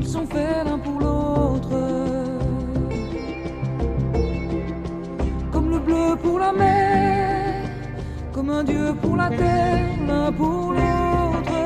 Ils 0.00 0.10
sont 0.14 0.26
faits 0.32 0.64
l'un 0.66 0.78
pour 0.86 0.98
l'autre. 1.04 1.74
Comme 5.52 5.68
le 5.74 5.78
bleu 5.86 6.08
pour 6.24 6.38
la 6.44 6.52
mer, 6.52 7.68
comme 8.32 8.50
un 8.50 8.64
dieu 8.64 8.86
pour 9.02 9.16
la 9.16 9.28
terre, 9.28 9.88
l'un 10.08 10.32
pour 10.32 10.72
l'autre 10.72 11.58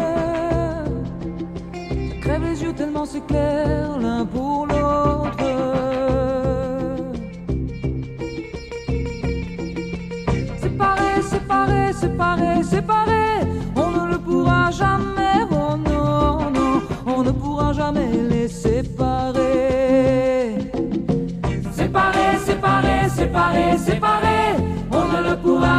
crève 2.21 2.43
les 2.43 2.61
yeux 2.65 2.73
tellement 2.73 3.05
c'est 3.05 3.25
clair 3.27 3.99
l'un 4.01 4.25
pour 4.27 4.67
l'autre. 4.67 6.26
Séparés, 12.07 12.63
séparés, 12.63 13.41
on 13.75 13.91
ne 13.91 14.13
le 14.13 14.19
pourra 14.19 14.71
jamais, 14.71 15.39
oh 15.51 15.77
non, 15.77 16.51
non, 16.57 16.83
on 17.07 17.23
ne 17.23 17.33
pourra 17.33 17.73
jamais 17.73 18.11
les 18.31 18.49
séparer. 18.49 19.51
Séparés, 21.73 22.39
séparés, 22.49 23.09
séparés, 23.19 23.79
séparés, 23.79 24.55
on 24.93 25.05
ne 25.13 25.31
le 25.31 25.37
pourra 25.43 25.76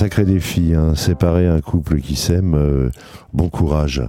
sacré 0.00 0.24
défi, 0.24 0.72
hein, 0.74 0.94
séparer 0.94 1.46
un 1.46 1.60
couple 1.60 2.00
qui 2.00 2.16
s'aime. 2.16 2.54
euh, 2.54 2.88
bon 3.34 3.48
courage. 3.50 4.02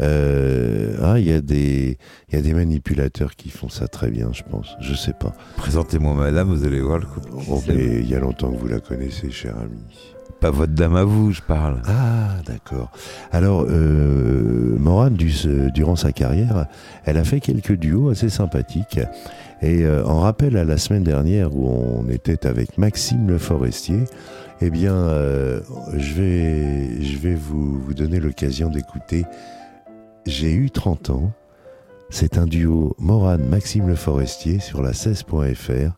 Euh, 0.00 0.96
ah, 1.02 1.18
il 1.18 1.26
y 1.28 1.32
a 1.32 1.40
des, 1.40 1.98
y 2.32 2.36
a 2.36 2.40
des 2.40 2.54
manipulateurs 2.54 3.34
qui 3.36 3.50
font 3.50 3.68
ça 3.68 3.86
très 3.88 4.10
bien, 4.10 4.30
je 4.32 4.42
pense. 4.50 4.76
Je 4.80 4.94
sais 4.94 5.12
pas. 5.12 5.34
Présentez-moi 5.56 6.14
madame, 6.14 6.48
vous 6.48 6.64
allez 6.64 6.80
voir 6.80 6.98
le 6.98 7.06
couple. 7.06 7.28
Oh, 7.50 7.62
mais 7.68 8.00
il 8.00 8.08
y 8.10 8.14
a 8.14 8.18
longtemps 8.18 8.50
que 8.50 8.56
vous 8.58 8.66
la 8.68 8.80
connaissez, 8.80 9.30
cher 9.30 9.54
ami. 9.62 9.78
Pas 10.40 10.50
votre 10.50 10.72
dame 10.74 10.96
à 10.96 11.04
vous, 11.04 11.32
je 11.32 11.40
parle. 11.42 11.80
Ah, 11.86 12.28
d'accord. 12.46 12.90
Alors, 13.32 13.64
euh, 13.68 14.76
Morane, 14.78 15.14
du- 15.14 15.32
durant 15.74 15.96
sa 15.96 16.12
carrière, 16.12 16.66
elle 17.04 17.16
a 17.16 17.24
fait 17.24 17.40
quelques 17.40 17.72
duos 17.72 18.10
assez 18.10 18.28
sympathiques. 18.28 19.00
Et 19.62 19.84
euh, 19.86 20.04
en 20.04 20.20
rappel 20.20 20.58
à 20.58 20.64
la 20.64 20.76
semaine 20.76 21.04
dernière 21.04 21.56
où 21.56 21.66
on 21.68 22.08
était 22.10 22.46
avec 22.46 22.76
Maxime 22.76 23.26
Le 23.28 23.38
Forestier, 23.38 24.00
eh 24.60 24.70
bien, 24.70 24.94
euh, 24.94 25.60
je 25.96 26.14
vais, 26.14 27.02
je 27.02 27.18
vais 27.18 27.34
vous, 27.34 27.78
vous 27.78 27.94
donner 27.94 28.20
l'occasion 28.20 28.70
d'écouter 28.70 29.24
J'ai 30.26 30.52
eu 30.52 30.70
30 30.70 31.10
ans 31.10 31.32
C'est 32.08 32.38
un 32.38 32.46
duo 32.46 32.96
Morane-Maxime 32.98 33.86
Le 33.86 33.94
Forestier 33.94 34.58
sur 34.60 34.82
la 34.82 34.92
16.fr. 34.92 35.92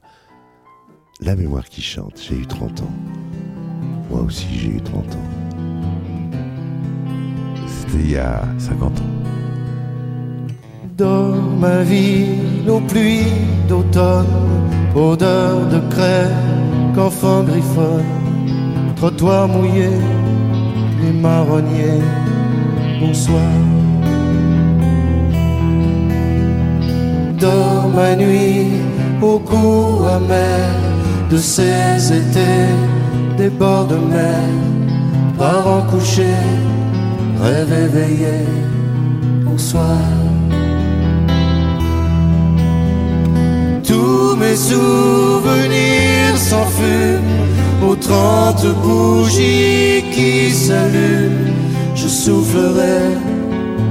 La 1.21 1.37
mémoire 1.37 1.69
qui 1.69 1.83
chante, 1.83 2.21
j'ai 2.21 2.37
eu 2.37 2.47
30 2.47 2.83
ans. 2.83 2.93
Moi 4.11 4.23
aussi 4.23 4.47
j'ai 4.53 4.71
eu 4.71 4.81
30 4.81 5.05
ans. 5.05 5.29
C'était 7.67 8.03
il 8.03 8.11
y 8.11 8.17
a 8.17 8.43
50 8.59 8.99
ans. 8.99 9.03
Dans 10.97 11.33
ma 11.61 11.83
ville, 11.85 12.69
aux 12.69 12.81
pluies 12.81 13.33
d'automne, 13.69 14.27
odeur 14.97 15.69
de 15.69 15.79
craie, 15.91 16.31
qu'enfant 16.95 17.45
griffonne, 17.45 18.28
trottoir 18.99 19.47
mouillé, 19.47 19.91
les 21.01 21.13
marronniers, 21.13 22.03
bonsoir. 23.01 23.53
Dans 27.39 27.89
ma 27.95 28.17
nuit, 28.17 28.83
au 29.23 29.39
goût 29.39 30.05
amer 30.17 30.67
de 31.31 31.39
ces 31.39 32.13
étés, 32.21 32.71
des 33.37 33.51
bords 33.51 33.87
de 33.87 33.97
mer, 33.97 34.43
parents 35.39 35.87
couchés, 35.91 36.45
rêve 37.41 37.73
éveillé, 37.87 38.39
bonsoir. 39.45 40.03
Tous 43.87 44.35
mes 44.37 44.57
souvenirs 44.57 46.37
s'enfument 46.37 47.58
aux 47.89 47.97
trente 47.97 48.67
bougies 48.83 50.05
qui 50.15 50.53
s'allument. 50.53 51.55
Je 51.95 52.09
soufflerai, 52.09 53.01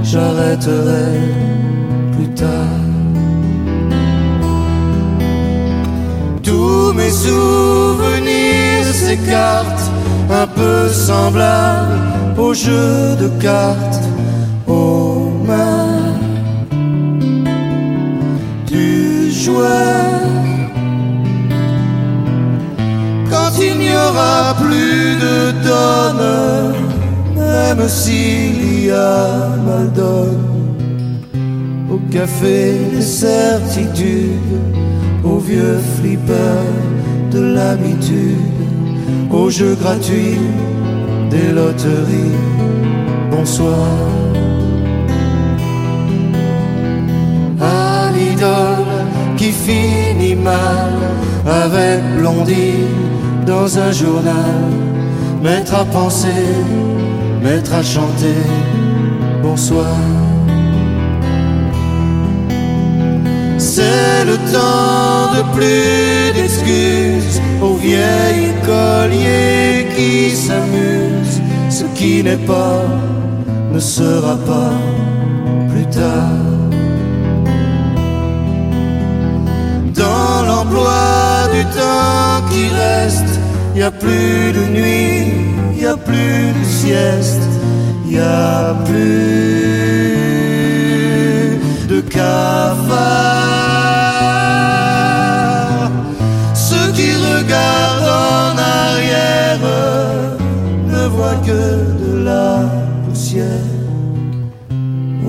j'arrêterai 0.02 1.10
plus 2.14 2.30
tard. 2.42 2.84
Tous 6.42 6.92
mes 6.98 7.10
souvenirs 7.10 8.86
s'écartent, 9.00 9.90
un 10.30 10.46
peu 10.46 10.88
semblables 10.88 11.98
au 12.38 12.54
jeu 12.54 13.16
de 13.22 13.28
cartes, 13.40 14.04
aux 14.66 15.30
mains 15.46 16.14
du 18.66 19.30
joueur. 19.30 20.07
Il 23.60 23.78
n'y 23.78 23.90
aura 23.90 24.54
plus 24.54 25.16
de 25.16 25.52
donneur, 25.62 26.74
même 27.36 27.88
s'il 27.88 28.86
y 28.86 28.90
a 28.90 29.48
mal 29.66 29.92
donne, 29.92 31.18
au 31.90 31.98
café 32.10 32.74
des 32.92 33.02
certitudes, 33.02 34.58
au 35.24 35.38
vieux 35.38 35.78
flipper 35.96 36.64
de 37.30 37.40
l'habitude, 37.54 38.60
au 39.30 39.50
jeu 39.50 39.76
gratuit 39.80 40.38
des 41.30 41.52
loteries. 41.52 42.38
Bonsoir. 43.30 44.18
à 47.60 48.10
l'idole 48.14 49.06
qui 49.36 49.50
finit 49.52 50.36
mal 50.36 50.92
avec 51.46 52.00
Blondie 52.18 53.07
dans 53.48 53.78
un 53.78 53.92
journal, 53.92 54.60
mettre 55.42 55.74
à 55.74 55.84
penser, 55.86 56.44
mettre 57.42 57.72
à 57.72 57.82
chanter. 57.82 58.40
Bonsoir. 59.42 59.96
C'est 63.56 64.24
le 64.30 64.36
temps 64.54 65.32
de 65.36 65.42
plus 65.56 66.32
d'excuses 66.36 67.40
aux 67.62 67.76
vieilles 67.86 68.52
colliers 68.66 69.86
qui 69.96 70.36
s'amusent. 70.36 71.40
Ce 71.70 71.84
qui 71.98 72.22
n'est 72.22 72.44
pas 72.54 72.82
ne 73.72 73.80
sera 73.80 74.36
pas 74.52 74.74
plus 75.70 75.86
tard. 75.86 76.48
Dans 80.02 80.36
l'emploi 80.48 81.48
du 81.54 81.64
temps 81.78 82.38
qui 82.50 82.64
reste, 82.82 83.27
y 83.78 83.82
a 83.82 83.92
plus 83.92 84.52
de 84.58 84.64
nuit, 84.76 85.32
y 85.80 85.84
a 85.86 85.96
plus 85.96 86.52
de 86.58 86.64
sieste, 86.64 87.48
y 88.10 88.18
a 88.18 88.74
plus 88.84 90.18
de 91.88 92.00
cafard. 92.00 92.88
Ceux 96.54 96.90
qui 96.92 97.10
regardent 97.30 98.14
en 98.34 98.58
arrière 98.58 99.60
ne 100.92 101.06
voient 101.14 101.40
que 101.46 101.62
de 102.04 102.12
la 102.24 102.50
poussière. 103.04 103.70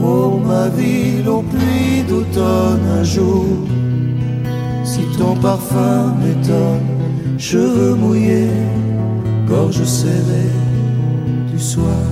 Oh 0.03 0.39
ma 0.43 0.69
ville, 0.69 1.29
aux 1.29 1.43
pluies 1.43 2.03
d'automne 2.09 2.87
un 2.99 3.03
jour, 3.03 3.45
si 4.83 5.01
ton 5.19 5.35
parfum 5.35 6.15
cheveux 7.51 7.95
mouillés, 7.95 8.51
gorge 9.47 9.83
serrée 9.83 10.53
du 11.51 11.59
soir. 11.59 12.05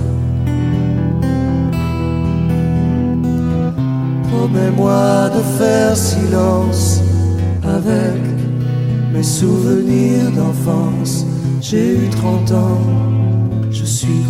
Promets-moi 4.30 5.30
de 5.36 5.42
faire 5.58 5.96
silence 5.96 7.00
avec 7.62 8.20
mes 9.12 9.22
souvenirs 9.22 10.32
d'enfance. 10.32 11.24
J'ai 11.60 11.94
eu 11.94 12.08
30 12.10 12.50
ans, 12.52 12.82
je 13.70 13.84
suis 13.84 14.22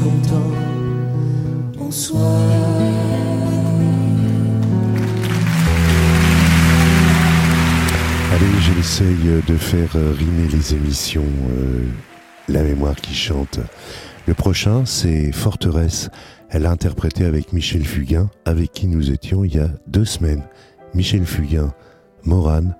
de 9.01 9.57
faire 9.57 9.91
euh, 9.95 10.13
rimer 10.13 10.49
les 10.49 10.75
émissions 10.75 11.25
euh, 11.51 11.85
La 12.49 12.65
mémoire 12.65 12.97
qui 12.97 13.15
chante. 13.15 13.61
Le 14.27 14.35
prochain, 14.35 14.85
c'est 14.87 15.31
Forteresse. 15.31 16.11
Elle 16.51 16.67
a 16.67 16.71
interprété 16.71 17.25
avec 17.25 17.53
Michel 17.53 17.85
Fugain, 17.85 18.29
avec 18.45 18.73
qui 18.73 18.89
nous 18.89 19.13
étions 19.13 19.45
il 19.45 19.55
y 19.55 19.61
a 19.61 19.69
deux 19.87 20.05
semaines. 20.05 20.43
Michel 20.95 21.25
Fugain, 21.27 21.73
Morane, 22.25 22.75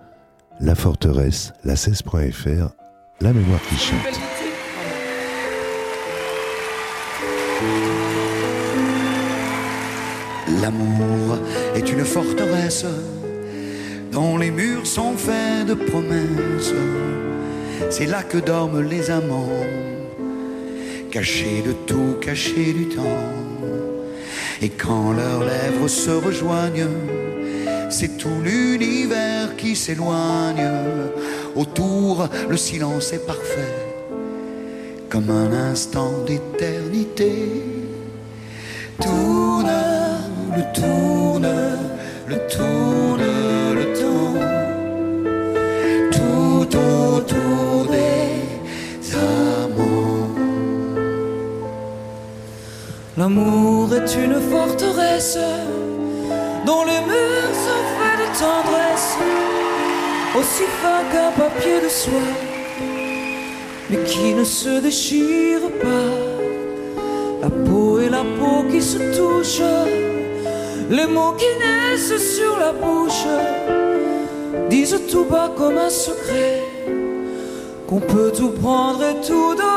La 0.61 0.75
Forteresse, 0.75 1.53
la 1.63 1.75
16.fr, 1.75 2.75
La 3.21 3.33
mémoire 3.33 3.61
qui 3.69 3.77
chante. 3.77 4.21
L'amour 10.61 11.39
est 11.77 11.93
une 11.93 12.05
forteresse 12.05 12.87
les 14.39 14.51
murs 14.51 14.87
sont 14.87 15.17
faits 15.17 15.67
de 15.67 15.75
promesses. 15.75 16.75
C'est 17.91 18.07
là 18.07 18.23
que 18.23 18.39
dorment 18.39 18.83
les 18.83 19.11
amants, 19.11 19.65
cachés 21.11 21.63
de 21.65 21.73
tout, 21.87 22.17
cachés 22.21 22.73
du 22.73 22.89
temps. 22.89 23.33
Et 24.61 24.71
quand 24.71 25.13
leurs 25.13 25.45
lèvres 25.45 25.89
se 25.89 26.11
rejoignent, 26.11 26.89
c'est 27.91 28.19
tout 28.19 28.41
l'univers 28.43 29.57
qui 29.57 29.77
s'éloigne. 29.77 30.69
Autour, 31.55 32.29
le 32.49 32.57
silence 32.57 33.13
est 33.13 33.27
parfait, 33.27 33.75
comme 35.09 35.31
un 35.31 35.53
instant 35.71 36.13
d'éternité. 36.27 37.35
Tourne, 39.01 39.71
le 40.57 40.63
tourne, 40.75 41.49
le 42.27 42.37
tourne, 42.49 43.48
L'amour 53.19 53.93
est 53.97 54.15
une 54.15 54.41
forteresse 54.49 55.39
dont 56.65 56.85
les 56.85 57.01
murs 57.01 57.55
sont 57.67 57.85
faits 57.97 58.19
de 58.23 58.29
tendresse, 58.39 59.17
aussi 60.39 60.63
fin 60.81 61.03
qu'un 61.11 61.33
papier 61.33 61.81
de 61.83 61.89
soie, 61.89 62.33
mais 63.91 64.05
qui 64.05 64.35
ne 64.35 64.45
se 64.45 64.81
déchire 64.81 65.63
pas. 65.83 66.15
La 67.43 67.51
peau 67.51 67.99
et 67.99 68.09
la 68.09 68.23
peau 68.39 68.63
qui 68.71 68.81
se 68.81 68.99
touchent, 69.17 69.75
les 70.89 71.07
mots 71.09 71.35
qui 71.37 71.51
naissent 71.59 72.37
sur 72.37 72.57
la 72.57 72.71
bouche, 72.71 73.27
disent 74.71 75.01
tout 75.11 75.25
bas 75.25 75.51
comme 75.57 75.77
un 75.77 75.91
secret 75.91 76.63
qu'on 77.89 77.99
peut 77.99 78.31
tout 78.31 78.51
prendre 78.51 79.03
et 79.03 79.27
tout 79.27 79.57
donner. 79.57 79.68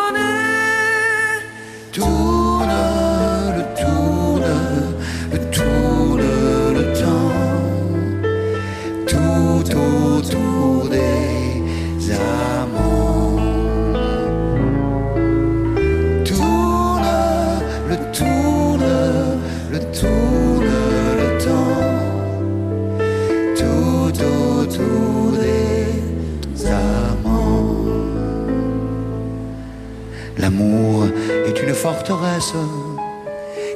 Forteresse 32.02 32.54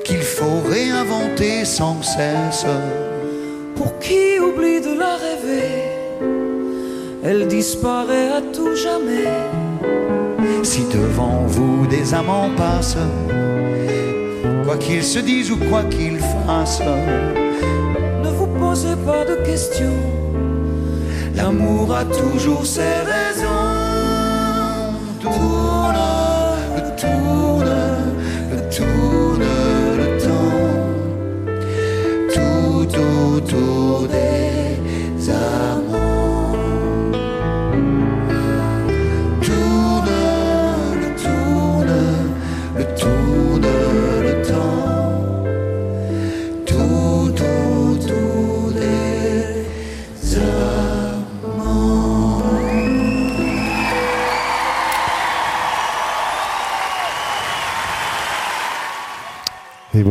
qu'il 0.03 0.21
faut 0.21 0.61
réinventer 0.67 1.65
sans 1.65 2.01
cesse. 2.01 2.65
Pour 3.75 3.99
qui 3.99 4.39
oublie 4.39 4.81
de 4.81 4.97
la 4.97 5.15
rêver, 5.25 5.83
elle 7.23 7.47
disparaît 7.47 8.29
à 8.29 8.41
tout 8.41 8.75
jamais. 8.75 9.29
Si 10.63 10.83
devant 10.85 11.43
vous 11.45 11.85
des 11.85 12.13
amants 12.13 12.49
passent, 12.57 12.97
quoi 14.65 14.77
qu'ils 14.77 15.03
se 15.03 15.19
disent 15.19 15.51
ou 15.51 15.57
quoi 15.69 15.83
qu'ils 15.83 16.19
fassent, 16.19 16.81
Ne 18.23 18.29
vous 18.29 18.47
posez 18.47 18.95
pas 19.05 19.23
de 19.25 19.35
questions, 19.45 20.01
l'amour 21.35 21.93
a 21.93 22.05
toujours 22.05 22.65
ses 22.65 23.04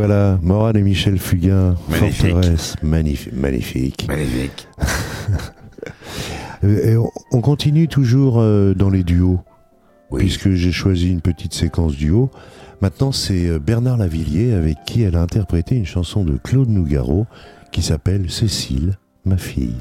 voilà, 0.07 0.38
Morane 0.42 0.76
et 0.76 0.82
Michel 0.82 1.18
Fugain, 1.18 1.76
Magnifique. 1.88 2.30
Forteresse, 2.32 2.76
magnifique. 2.82 3.32
magnifique. 3.32 4.07
Magnifique. 4.09 4.68
Et 6.62 6.96
on, 6.96 7.11
on 7.32 7.40
continue 7.40 7.88
toujours 7.88 8.38
euh, 8.40 8.74
dans 8.74 8.90
les 8.90 9.02
duos, 9.05 9.40
Oui. 10.11 10.20
puisque 10.20 10.50
j'ai 10.52 10.72
choisi 10.72 11.11
une 11.11 11.20
petite 11.20 11.52
séquence 11.55 11.94
duo. 11.96 12.30
Maintenant, 12.80 13.12
c'est 13.12 13.46
euh, 13.48 13.59
Bernard 13.59 13.96
Lavillier 13.98 14.52
avec 14.55 14.76
qui 14.86 15.02
elle 15.02 15.16
a 15.16 15.22
interprété 15.22 15.74
une 15.76 15.86
chanson 15.86 16.24
de 16.24 16.36
Claude 16.36 16.68
Nougaro 16.68 17.26
qui 17.72 17.82
s'appelle 17.82 18.30
Cécile, 18.30 18.98
ma 19.24 19.36
fille. 19.36 19.76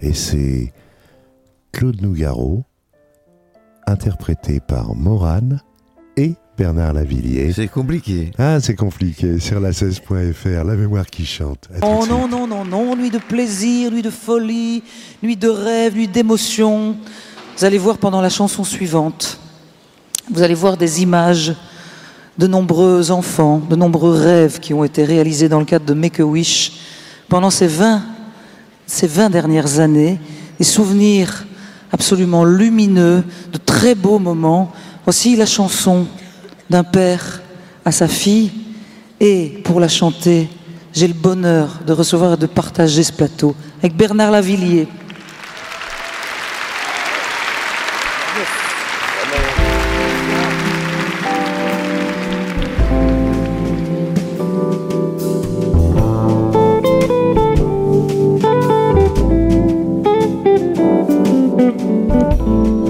Et 0.00 0.12
c'est 0.12 0.72
Claude 1.72 2.00
Nougaro, 2.02 2.64
interprété 3.86 4.60
par 4.60 4.94
Morane 4.94 5.60
Bernard 6.62 6.92
Lavillier. 6.92 7.52
C'est 7.52 7.66
compliqué. 7.66 8.30
Ah, 8.38 8.60
c'est 8.60 8.76
compliqué. 8.76 9.40
Sur 9.40 9.58
la 9.58 9.72
16.fr, 9.72 10.62
la 10.64 10.76
mémoire 10.76 11.06
qui 11.06 11.26
chante. 11.26 11.68
À 11.74 11.84
Oh 11.84 12.06
non, 12.08 12.28
non, 12.28 12.46
non, 12.46 12.64
non, 12.64 12.94
nuit 12.94 13.10
de 13.10 13.18
plaisir, 13.18 13.90
nuit 13.90 14.00
de 14.00 14.10
folie, 14.10 14.84
nuit 15.24 15.34
de 15.34 15.48
rêve, 15.48 15.96
nuit 15.96 16.06
d'émotion. 16.06 16.96
Vous 17.56 17.64
allez 17.64 17.78
voir 17.78 17.98
pendant 17.98 18.20
la 18.20 18.28
chanson 18.28 18.62
suivante, 18.62 19.40
vous 20.30 20.40
allez 20.40 20.54
voir 20.54 20.76
des 20.76 21.02
images 21.02 21.52
de 22.38 22.46
nombreux 22.46 23.10
enfants, 23.10 23.60
de 23.68 23.74
nombreux 23.74 24.16
rêves 24.16 24.60
qui 24.60 24.72
ont 24.72 24.84
été 24.84 25.04
réalisés 25.04 25.48
dans 25.48 25.58
le 25.58 25.64
cadre 25.64 25.84
de 25.84 25.94
Make-A-Wish 25.94 26.74
pendant 27.28 27.50
ces 27.50 27.66
20, 27.66 28.02
ces 28.86 29.08
20 29.08 29.30
dernières 29.30 29.80
années, 29.80 30.20
des 30.60 30.64
souvenirs 30.64 31.44
absolument 31.90 32.44
lumineux, 32.44 33.24
de 33.52 33.58
très 33.58 33.96
beaux 33.96 34.20
moments. 34.20 34.70
Voici 35.04 35.34
la 35.34 35.46
chanson 35.46 36.06
d'un 36.72 36.84
père 36.84 37.42
à 37.84 37.92
sa 37.92 38.08
fille 38.08 38.50
et 39.20 39.60
pour 39.62 39.78
la 39.78 39.88
chanter, 39.88 40.48
j'ai 40.94 41.06
le 41.06 41.12
bonheur 41.12 41.80
de 41.86 41.92
recevoir 41.92 42.32
et 42.32 42.36
de 42.38 42.46
partager 42.46 43.02
ce 43.02 43.12
plateau 43.12 43.54
avec 43.80 43.94
Bernard 43.94 44.30
Lavillier. 44.30 44.88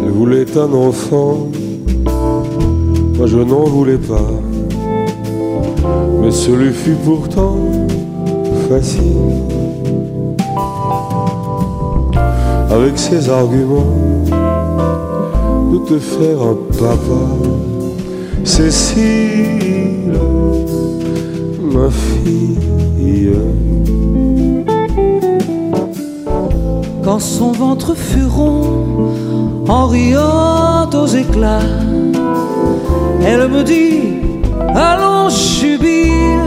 Elle 0.05 0.13
voulait 0.13 0.57
un 0.57 0.73
enfant, 0.73 1.49
je 3.27 3.39
n'en 3.39 3.65
voulais 3.65 3.99
pas. 3.99 4.31
Mais 6.21 6.31
ce 6.31 6.51
lui 6.51 6.73
fut 6.73 6.97
pourtant 7.05 7.57
facile. 8.69 9.03
Avec 12.71 12.99
ses 12.99 13.29
arguments, 13.29 13.97
de 15.73 15.79
te 15.89 15.99
faire 15.99 16.41
un 16.43 16.57
papa. 16.79 17.23
Cécile, 18.45 20.13
ma 21.61 21.91
fille. 21.91 22.59
Quand 27.05 27.19
son 27.19 27.53
ventre 27.53 27.95
fut 27.95 28.25
rond, 28.25 28.85
en 29.69 29.87
riant 29.87 30.89
aux 30.95 31.07
éclats, 31.07 31.61
elle 33.25 33.49
me 33.49 33.63
dit 33.63 34.21
Allons, 34.75 35.29
jubile, 35.29 36.41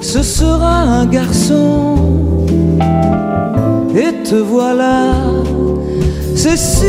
ce 0.00 0.22
sera 0.22 0.80
un 1.00 1.06
garçon. 1.06 1.96
Et 3.94 4.22
te 4.28 4.36
voilà, 4.36 5.12
Cécile, 6.34 6.86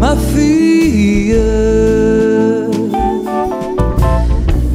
ma 0.00 0.14
fille. 0.16 1.36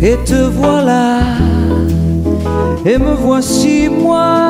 Et 0.02 0.18
te 0.26 0.50
voilà. 0.60 1.20
Et 2.86 2.98
me 2.98 3.14
voici 3.14 3.88
moi, 3.90 4.50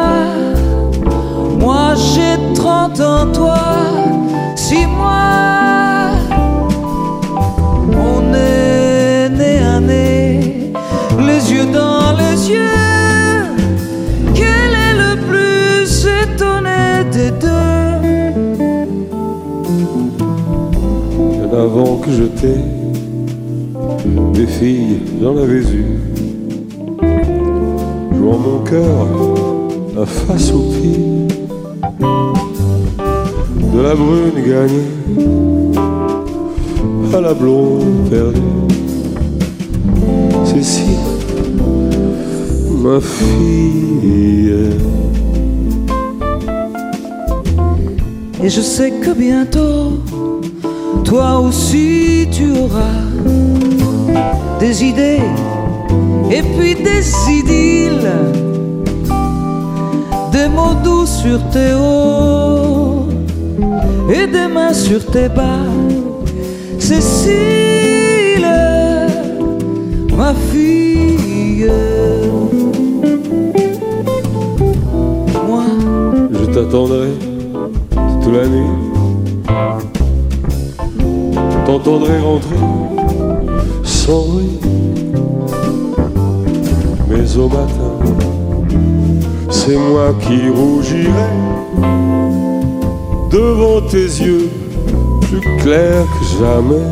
moi 1.60 1.94
j'ai 1.96 2.53
30 2.74 3.00
ans, 3.02 3.32
toi, 3.32 3.64
si 4.56 4.88
moi, 4.88 6.10
on 8.10 8.34
est 8.34 9.30
né 9.30 9.60
à 9.60 9.80
nez, 9.80 10.72
les 11.20 11.42
yeux 11.54 11.68
dans 11.72 12.18
les 12.22 12.50
yeux, 12.50 13.46
quel 14.34 14.72
est 14.88 14.96
le 15.06 15.14
plus 15.30 16.08
étonné 16.24 16.84
des 17.12 17.32
deux? 17.44 17.78
Bien 21.30 21.60
avant 21.68 21.98
que 21.98 22.12
je 22.12 22.24
t'ai, 22.40 22.60
des 24.34 24.48
filles, 24.48 25.00
j'en 25.22 25.38
avais 25.38 25.64
eu. 25.82 26.00
Jouant 28.16 28.40
mon 28.48 28.60
cœur 28.72 29.08
à 30.02 30.06
face 30.08 30.52
au 30.52 30.64
pied 30.74 31.13
de 33.74 33.82
la 33.82 33.96
brune 33.96 34.36
gagnée 34.36 34.88
à 37.16 37.22
la 37.22 37.34
blonde 37.34 38.10
perdue. 38.10 38.40
Cécile, 40.46 40.98
ma 42.84 43.00
fille. 43.00 44.70
Et 48.44 48.50
je 48.50 48.62
sais 48.62 48.92
que 48.92 49.12
bientôt, 49.12 50.00
toi 51.04 51.40
aussi 51.40 52.28
tu 52.32 52.52
auras 52.52 53.02
des 54.60 54.84
idées 54.84 55.22
et 56.32 56.42
puis 56.42 56.76
des 56.76 57.06
idylles, 57.30 58.12
des 60.32 60.48
mots 60.50 60.76
doux 60.84 61.06
sur 61.06 61.40
tes 61.50 61.74
hauts 61.74 62.63
et 64.14 64.28
des 64.28 64.48
mains 64.48 64.74
sur 64.74 65.04
tes 65.06 65.28
bas. 65.28 65.66
Cécile, 66.78 68.48
ma 70.16 70.34
fille. 70.52 71.72
Moi, 75.48 75.64
je 76.32 76.46
t'attendrai 76.54 77.10
toute 78.22 78.34
la 78.34 78.48
nuit. 78.48 78.78
T'entendrai 81.66 82.20
rentrer 82.20 82.56
sans 83.84 84.26
bruit. 84.28 84.60
Mais 87.10 87.38
au 87.38 87.48
matin, 87.48 87.94
c'est 89.50 89.78
moi 89.78 90.14
qui 90.22 90.50
rougirai 90.50 91.30
devant 93.34 93.82
tes 93.82 94.06
yeux, 94.26 94.50
plus 95.22 95.42
clairs 95.64 96.06
que 96.16 96.26
jamais. 96.40 96.90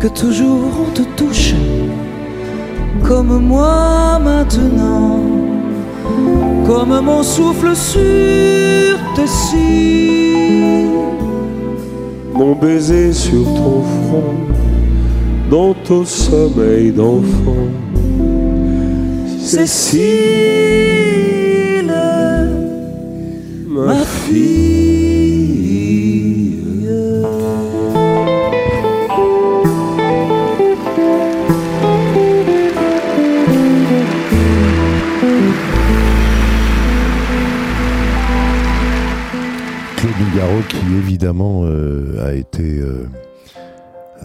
Que 0.00 0.08
toujours 0.08 0.70
on 0.80 0.90
te 0.94 1.02
touche 1.16 1.54
comme 3.06 3.38
moi 3.38 4.18
maintenant, 4.18 5.20
comme 6.66 7.00
mon 7.04 7.22
souffle 7.22 7.76
sur 7.76 8.96
tes 9.14 9.26
cils. 9.26 10.88
Mon 12.32 12.54
baiser 12.54 13.12
sur 13.12 13.44
ton 13.44 13.82
front, 13.82 14.34
dans 15.50 15.74
ton 15.74 16.04
sommeil 16.04 16.90
d'enfant. 16.90 17.68
Cécile, 19.40 20.95
ma 23.86 24.04
fille. 24.04 24.86
Claude 39.96 40.12
Nougaro 40.20 40.60
qui 40.68 40.76
évidemment 40.98 41.62
euh, 41.64 42.26
a 42.26 42.32
été 42.32 42.80
euh, 42.80 43.08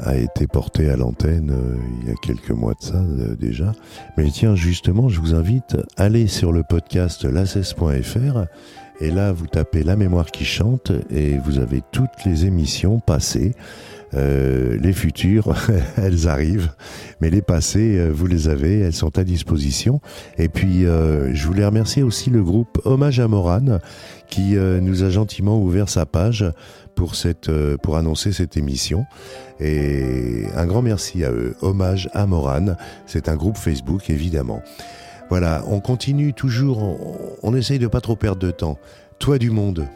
a 0.04 0.18
été 0.18 0.48
porté 0.48 0.90
à 0.90 0.96
l'antenne 0.96 1.52
euh, 1.52 1.78
il 2.02 2.08
y 2.08 2.12
a 2.12 2.16
quelques 2.24 2.50
mois 2.50 2.74
de 2.74 2.84
ça 2.84 3.04
déjà. 3.40 3.74
Mais 4.18 4.28
tiens, 4.32 4.56
justement, 4.56 5.08
je 5.08 5.20
vous 5.20 5.36
invite 5.36 5.78
à 5.98 6.06
aller 6.06 6.26
sur 6.26 6.52
le 6.52 6.64
podcast 6.64 7.26
lasses.fr 7.26 8.46
et 9.02 9.12
là 9.12 9.34
vous 9.34 9.48
tapez 9.48 9.84
La 9.84 9.96
mémoire 9.96 10.32
qui 10.32 10.46
chante 10.46 10.92
et 11.10 11.38
vous 11.40 11.60
avez 11.60 11.82
toutes 11.92 12.24
les 12.26 12.46
émissions 12.46 13.00
passées. 13.00 13.54
Euh, 14.14 14.78
les 14.82 14.94
futures, 14.94 15.56
elles 15.98 16.28
arrivent, 16.28 16.72
mais 17.22 17.30
les 17.30 17.42
passées, 17.42 17.98
euh, 17.98 18.12
vous 18.12 18.28
les 18.28 18.50
avez, 18.50 18.80
elles 18.80 18.94
sont 18.94 19.18
à 19.18 19.24
disposition. 19.24 20.02
Et 20.38 20.50
puis, 20.50 20.86
euh, 20.86 21.34
je 21.34 21.48
voulais 21.48 21.66
remercier 21.66 22.04
aussi 22.04 22.30
le 22.30 22.44
groupe 22.44 22.82
Hommage 22.84 23.20
à 23.22 23.28
Morane, 23.28 23.80
qui 24.30 24.56
nous 24.56 25.04
a 25.04 25.10
gentiment 25.10 25.62
ouvert 25.62 25.90
sa 25.90 26.06
page 26.06 26.46
pour 26.96 27.16
cette, 27.16 27.52
pour 27.84 27.98
annoncer 27.98 28.32
cette 28.32 28.56
émission. 28.56 29.06
Et 29.60 30.46
un 30.56 30.66
grand 30.66 30.82
merci 30.82 31.26
à 31.26 31.32
eux. 31.32 31.54
Hommage 31.62 32.10
à 32.14 32.26
Morane, 32.26 32.78
c'est 33.08 33.28
un 33.28 33.36
groupe 33.36 33.58
Facebook 33.58 34.10
évidemment. 34.10 34.62
Voilà, 35.32 35.64
on 35.68 35.80
continue 35.80 36.34
toujours, 36.34 37.08
on, 37.42 37.56
essaye 37.56 37.80
de 37.80 37.88
pas 37.88 38.02
trop 38.02 38.18
perdre 38.18 38.42
de 38.42 38.52
temps. 38.52 38.78
Toi 39.18 39.38
du 39.38 39.50
monde. 39.50 39.88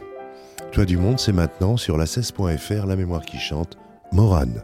Toi 0.72 0.86
du 0.86 0.96
monde, 0.96 1.20
c'est 1.20 1.34
maintenant 1.34 1.76
sur 1.76 1.98
la 1.98 2.06
16.fr, 2.06 2.86
la 2.86 2.96
mémoire 2.96 3.20
qui 3.20 3.36
chante, 3.36 3.76
Morane. 4.12 4.62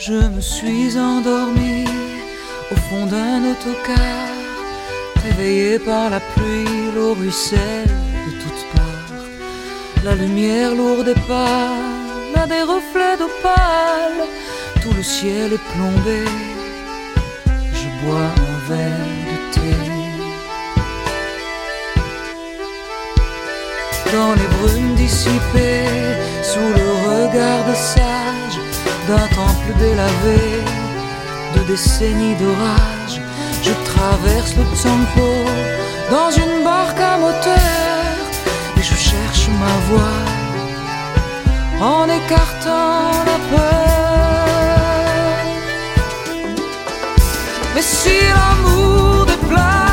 Je 0.00 0.28
me 0.34 0.40
suis 0.40 0.98
endormi 0.98 1.84
au 2.72 2.74
fond 2.74 3.06
d'un 3.06 3.52
autocar, 3.52 4.26
réveillé 5.22 5.78
par 5.78 6.10
la 6.10 6.18
pluie, 6.18 6.90
l'eau 6.96 7.14
ruisselle. 7.14 7.83
La 10.04 10.14
lumière 10.14 10.74
lourde 10.74 11.08
et 11.08 11.20
pâle 11.26 12.36
a 12.36 12.46
des 12.46 12.60
reflets 12.60 13.16
d'opale, 13.18 14.20
tout 14.82 14.92
le 14.94 15.02
ciel 15.02 15.54
est 15.54 15.66
plombé. 15.72 16.20
Je 17.72 17.88
bois 18.04 18.28
un 18.46 18.58
verre 18.68 19.08
de 19.28 19.36
thé. 19.54 19.74
Dans 24.12 24.34
les 24.34 24.48
brumes 24.58 24.94
dissipées, 24.94 25.88
sous 26.42 26.68
le 26.78 26.86
regard 27.08 27.64
des 27.64 27.80
sages 27.94 28.60
d'un 29.08 29.26
temple 29.34 29.72
délavé, 29.78 30.42
de 31.54 31.60
décennies 31.66 32.36
d'orage, 32.36 33.22
je 33.62 33.72
traverse 33.90 34.54
le 34.54 34.64
Tsampo 34.76 35.30
dans 36.10 36.30
une 36.30 36.62
barque 36.62 37.00
à 37.00 37.16
moteur 37.16 37.93
ma 39.64 39.74
en 41.80 42.08
écartant 42.08 43.24
la 43.28 43.38
peur. 43.50 43.84
Mais 47.74 47.82
si 47.82 48.16
l'amour 48.36 49.26
déplace 49.26 49.83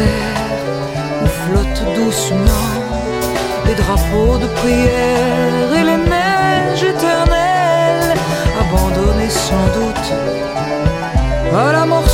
où 0.00 1.26
flottent 1.26 1.84
doucement. 1.94 2.68
Les 3.66 3.74
drapeaux 3.74 4.38
de 4.38 4.46
prière 4.60 5.72
et 5.78 5.84
les 5.84 5.96
neiges 5.96 6.84
éternelles, 6.84 8.16
abandonnées 8.60 9.30
sans 9.30 9.66
doute 9.78 10.12
à 11.54 11.72
la 11.72 11.84
morsure 11.84 12.11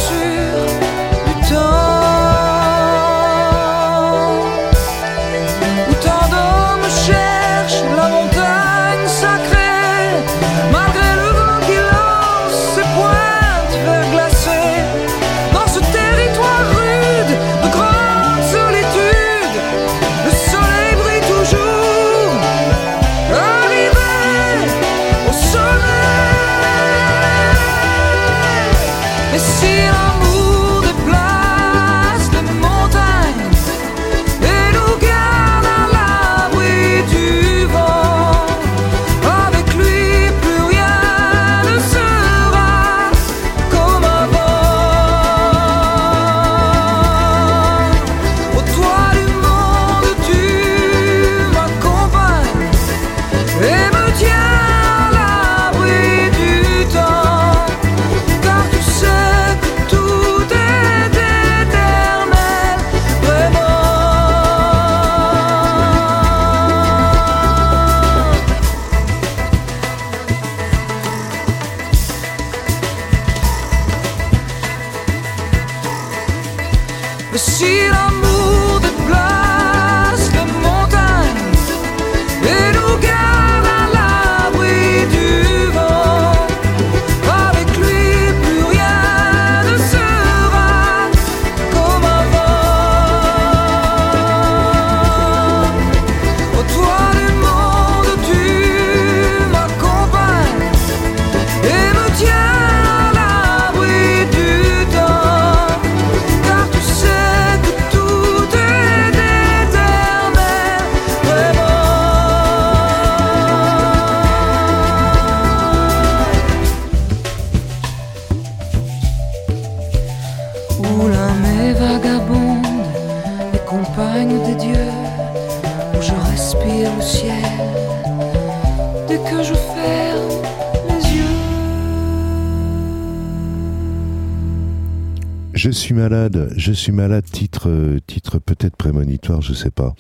je 136.57 136.73
suis 136.73 136.93
malade, 136.93 137.25
titre, 137.25 137.99
titre 138.07 138.39
peut-être 138.39 138.77
prémonitoire, 138.77 139.43
je 139.43 139.53
sais 139.53 139.71
pas. 139.71 139.95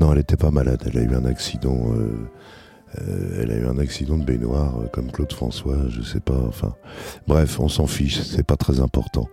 Non, 0.00 0.10
elle 0.12 0.18
n'était 0.18 0.36
pas 0.36 0.50
malade, 0.50 0.82
elle 0.86 0.98
a 0.98 1.02
eu 1.02 1.14
un 1.14 1.24
accident. 1.24 1.92
euh, 1.94 2.28
euh, 3.00 3.42
elle 3.42 3.50
a 3.50 3.56
eu 3.56 3.66
un 3.66 3.78
accident 3.78 4.18
de 4.18 4.24
baignoire, 4.24 4.80
euh, 4.80 4.86
comme 4.88 5.10
Claude 5.10 5.32
François, 5.32 5.78
je 5.88 6.02
sais 6.02 6.20
pas. 6.20 6.38
Enfin, 6.46 6.74
bref, 7.26 7.60
on 7.60 7.68
s'en 7.68 7.86
fiche, 7.86 8.20
c'est 8.20 8.46
pas 8.46 8.56
très 8.56 8.80
important. 8.80 9.28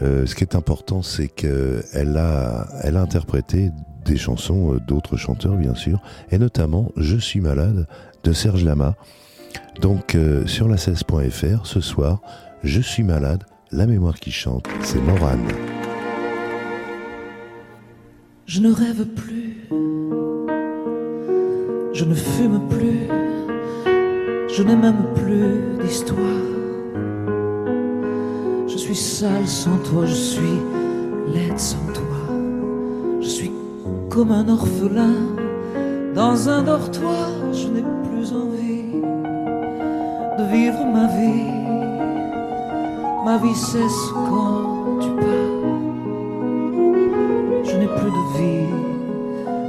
Ce 0.00 0.32
qui 0.36 0.44
est 0.44 0.54
important, 0.54 1.02
c'est 1.02 1.26
qu'elle 1.26 2.16
a, 2.16 2.68
elle 2.82 2.96
a 2.96 3.00
interprété 3.00 3.72
des 4.04 4.16
chansons 4.16 4.78
d'autres 4.86 5.16
chanteurs, 5.16 5.56
bien 5.56 5.74
sûr, 5.74 6.00
et 6.30 6.38
notamment 6.38 6.92
Je 6.96 7.16
suis 7.16 7.40
malade 7.40 7.88
de 8.22 8.32
Serge 8.32 8.64
Lama. 8.64 8.94
Donc, 9.80 10.16
sur 10.46 10.68
la 10.68 10.76
16.fr, 10.76 11.66
ce 11.66 11.80
soir, 11.80 12.20
Je 12.62 12.80
suis 12.80 13.02
malade, 13.02 13.42
la 13.72 13.86
mémoire 13.86 14.18
qui 14.18 14.30
chante, 14.30 14.66
c'est 14.82 15.00
Morane. 15.00 15.46
Je 18.46 18.60
ne 18.60 18.72
rêve 18.72 19.04
plus, 19.04 19.68
je 21.92 22.04
ne 22.04 22.14
fume 22.14 22.60
plus, 22.70 23.08
je 24.48 24.62
n'ai 24.62 24.76
même 24.76 25.04
plus 25.14 25.84
d'histoire. 25.84 26.24
Je 28.66 28.76
suis 28.76 28.96
sale 28.96 29.46
sans 29.46 29.76
toi, 29.78 30.06
je 30.06 30.14
suis 30.14 30.58
laide 31.34 31.58
sans 31.58 31.84
toi. 31.92 32.04
Je 33.20 33.28
suis 33.28 33.50
comme 34.08 34.32
un 34.32 34.48
orphelin 34.48 35.14
dans 36.14 36.48
un 36.48 36.62
dortoir. 36.62 37.28
Je 37.52 37.68
n'ai 37.68 37.84
plus 38.08 38.32
envie 38.32 39.02
de 40.38 40.52
vivre 40.52 40.86
ma 40.86 41.06
vie. 41.08 41.57
Ma 43.28 43.36
vie 43.36 43.54
cesse 43.54 44.04
quand 44.14 45.00
tu 45.02 45.10
pars 45.20 45.58
je 47.62 47.74
n'ai 47.76 47.90
plus 47.98 48.12
de 48.18 48.24
vie. 48.38 48.72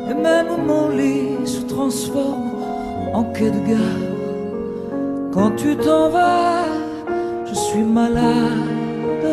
Et 0.10 0.14
même 0.14 0.52
mon 0.66 0.88
lit 0.88 1.46
se 1.46 1.62
transforme 1.64 2.52
en 3.14 3.24
quai 3.34 3.52
de 3.52 3.60
gare. 3.70 4.06
Quand 5.34 5.52
tu 5.58 5.76
t'en 5.76 6.08
vas, 6.08 6.68
je 7.50 7.54
suis 7.54 7.84
malade. 7.84 9.28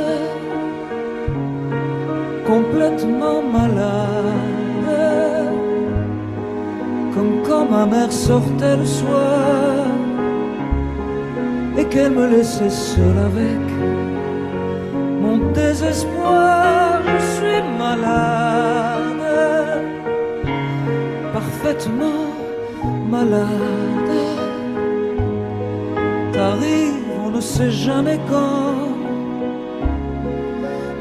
Complètement 2.48 3.42
malade. 3.58 4.34
Comme 7.14 7.34
quand 7.46 7.70
ma 7.70 7.86
mère 7.86 8.10
sortait 8.10 8.76
le 8.76 8.86
soir 8.86 9.86
et 11.78 11.84
qu'elle 11.84 12.10
me 12.10 12.26
laissait 12.26 12.70
seule 12.70 13.18
avec 13.30 13.95
désespoir, 15.52 17.00
je 17.04 17.18
suis 17.34 17.62
malade, 17.78 19.24
parfaitement 21.32 22.26
malade. 23.10 24.12
T'arrives, 26.32 27.04
on 27.24 27.30
ne 27.30 27.40
sait 27.40 27.70
jamais 27.70 28.18
quand. 28.28 28.88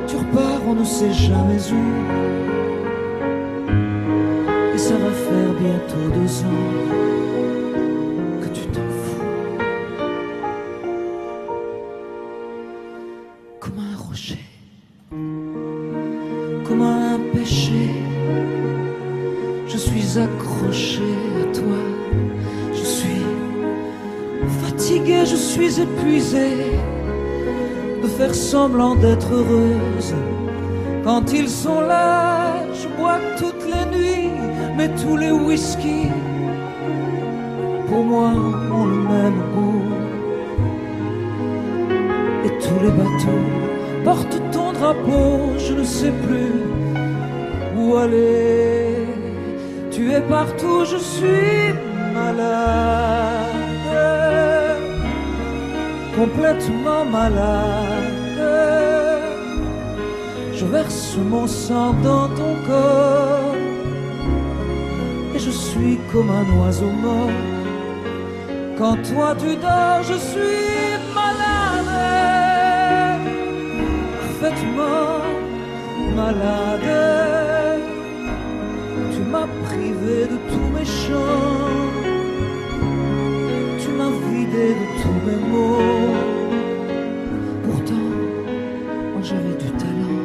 Tu 0.07 0.15
repars, 0.17 0.61
on 0.67 0.75
ne 0.75 0.83
sait 0.83 1.13
jamais 1.13 1.61
où. 1.71 1.85
Et 4.73 4.77
ça 4.77 4.93
va 4.93 5.11
faire 5.11 5.53
bientôt 5.59 6.09
deux 6.17 6.43
ans 6.43 7.14
à 20.70 21.45
toi, 21.53 21.80
je 22.74 22.84
suis 22.84 23.26
fatigué, 24.61 25.26
je 25.26 25.36
suis 25.36 25.80
épuisé. 25.80 26.47
De 28.01 28.07
faire 28.07 28.36
semblant 28.36 28.95
d'être 28.95 29.34
heureuse. 29.34 30.13
Quand 31.03 31.34
ils 31.34 31.49
sont 31.49 31.82
là, 31.82 32.53
je 32.74 32.88
bois 32.97 33.20
toutes 33.38 33.66
les 33.66 33.97
nuits, 33.97 34.32
mais 34.78 34.89
tous 34.89 35.18
les 35.18 35.32
whisky, 35.32 36.07
pour 37.88 38.03
moi, 38.03 38.32
ont 38.72 38.86
le 38.86 39.01
même 39.16 39.41
goût. 39.55 39.82
Et 42.45 42.49
tous 42.63 42.80
les 42.84 42.91
bateaux 42.91 43.45
portent 44.03 44.41
ton 44.51 44.72
drapeau, 44.74 45.57
je 45.57 45.74
ne 45.74 45.84
sais 45.84 46.13
plus 46.26 46.53
où 47.78 47.95
aller. 47.95 48.86
Tu 49.91 50.11
es 50.11 50.22
partout, 50.66 50.86
je 50.86 50.97
suis 50.97 51.74
malade, 52.13 53.66
complètement 56.16 57.05
malade. 57.05 58.03
Je 60.53 60.66
verse 60.66 61.18
mon 61.18 61.47
sang 61.47 61.93
dans 62.03 62.28
ton 62.30 62.55
corps 62.68 63.55
et 65.36 65.39
je 65.39 65.51
suis 65.51 65.99
comme 66.11 66.30
un 66.30 66.59
oiseau 66.59 66.91
mort. 67.03 67.30
Quand 68.78 68.97
toi 69.09 69.36
tu 69.38 69.55
dors, 69.55 70.03
je 70.03 70.18
suis 70.18 70.97
malade, 71.13 71.91
parfaitement 74.20 75.20
malade. 76.16 77.24
Tu 83.79 83.89
m'as 83.91 84.09
vidé 84.27 84.67
de 84.73 84.85
tous 85.01 85.19
mes 85.25 85.39
mots. 85.51 85.79
Pourtant, 87.63 88.07
j'avais 89.21 89.55
du 89.63 89.69
talent 89.77 90.23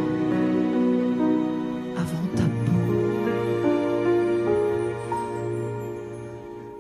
avant 1.97 2.27
ta 2.35 2.45
peau. 2.65 2.91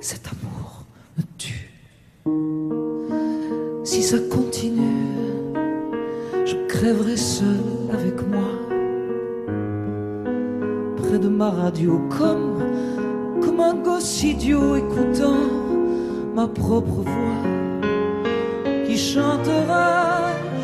Cet 0.01 0.29
amour 0.29 0.85
me 1.19 1.23
tue. 1.37 1.71
Si 3.85 4.03
ça 4.03 4.19
continue, 4.31 5.55
je 6.47 6.57
crèverai 6.69 7.17
seul 7.17 7.65
avec 7.93 8.27
moi. 8.27 8.51
Près 10.97 11.19
de 11.19 11.29
ma 11.29 11.51
radio, 11.51 12.01
comme 12.09 12.50
ma 16.41 16.49
propre 16.49 17.01
voix 17.13 17.43
qui 18.87 18.97
chantera 18.97 19.91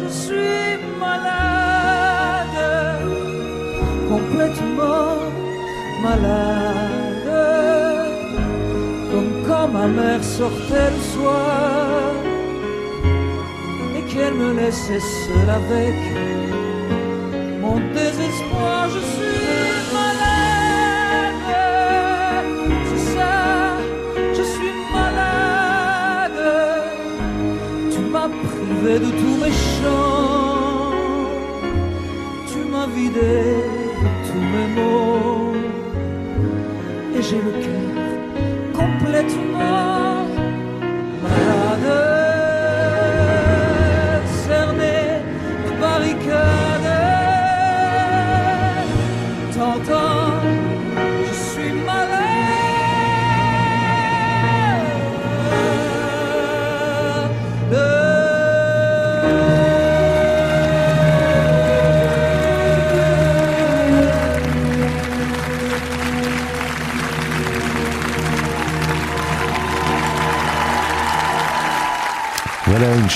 Je 0.00 0.08
suis 0.22 0.68
malade, 1.04 2.60
complètement 4.12 5.10
malade, 6.08 7.32
comme 9.10 9.32
quand 9.46 9.68
ma 9.78 9.86
mère 9.98 10.24
sortait 10.38 10.90
le 10.96 11.02
soir 11.12 12.12
et 13.96 14.02
qu'elle 14.10 14.36
me 14.42 14.50
laissait 14.60 15.04
seule 15.24 15.50
avec 15.62 15.94
de 28.94 29.10
tous 29.20 29.36
mes 29.42 29.50
chants, 29.50 30.92
tu 32.46 32.58
m'as 32.70 32.86
vidé 32.86 33.34
de 34.02 34.10
tous 34.28 34.44
mes 34.54 34.68
mots, 34.76 35.54
et 37.16 37.22
j'ai 37.22 37.40
le 37.46 37.52
cœur 37.62 37.75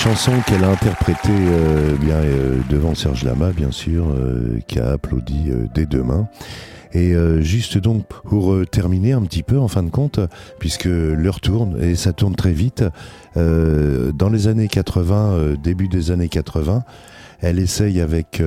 chanson 0.01 0.31
qu'elle 0.47 0.63
a 0.63 0.69
interprétée 0.69 1.29
euh, 1.29 1.95
bien 1.97 2.15
euh, 2.15 2.59
devant 2.69 2.95
Serge 2.95 3.23
Lama, 3.23 3.51
bien 3.51 3.71
sûr, 3.71 4.09
euh, 4.09 4.59
qui 4.67 4.79
a 4.79 4.91
applaudi 4.91 5.45
euh, 5.49 5.67
dès 5.75 5.85
demain. 5.85 6.27
Et 6.93 7.13
euh, 7.13 7.41
juste 7.41 7.77
donc 7.77 8.05
pour 8.25 8.51
euh, 8.53 8.65
terminer 8.65 9.13
un 9.13 9.21
petit 9.21 9.43
peu 9.43 9.57
en 9.59 9.67
fin 9.67 9.83
de 9.83 9.89
compte, 9.89 10.19
puisque 10.59 10.85
l'heure 10.85 11.39
tourne 11.39 11.77
et 11.81 11.95
ça 11.95 12.13
tourne 12.13 12.35
très 12.35 12.51
vite, 12.51 12.83
dans 13.35 14.29
les 14.29 14.47
années 14.47 14.67
80, 14.67 15.31
euh, 15.33 15.55
début 15.55 15.87
des 15.87 16.11
années 16.11 16.27
80, 16.29 16.83
elle 17.41 17.59
essaye 17.59 18.01
avec 18.01 18.41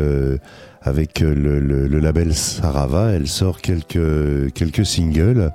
avec 0.83 1.21
le, 1.21 1.59
le- 1.61 1.87
le 1.89 1.99
label 1.99 2.35
Sarava, 2.35 3.13
elle 3.13 3.27
sort 3.29 3.61
quelques 3.61 4.53
quelques 4.53 4.85
singles. 4.85 5.53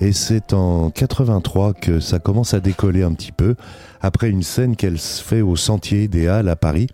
Et 0.00 0.12
c'est 0.12 0.52
en 0.52 0.90
83 0.90 1.72
que 1.74 2.00
ça 2.00 2.18
commence 2.18 2.54
à 2.54 2.60
décoller 2.60 3.02
un 3.02 3.12
petit 3.12 3.32
peu, 3.32 3.54
après 4.00 4.28
une 4.28 4.42
scène 4.42 4.76
qu'elle 4.76 4.98
fait 4.98 5.40
au 5.40 5.56
Sentier 5.56 6.08
des 6.08 6.28
Halles 6.28 6.48
à 6.48 6.56
Paris. 6.56 6.88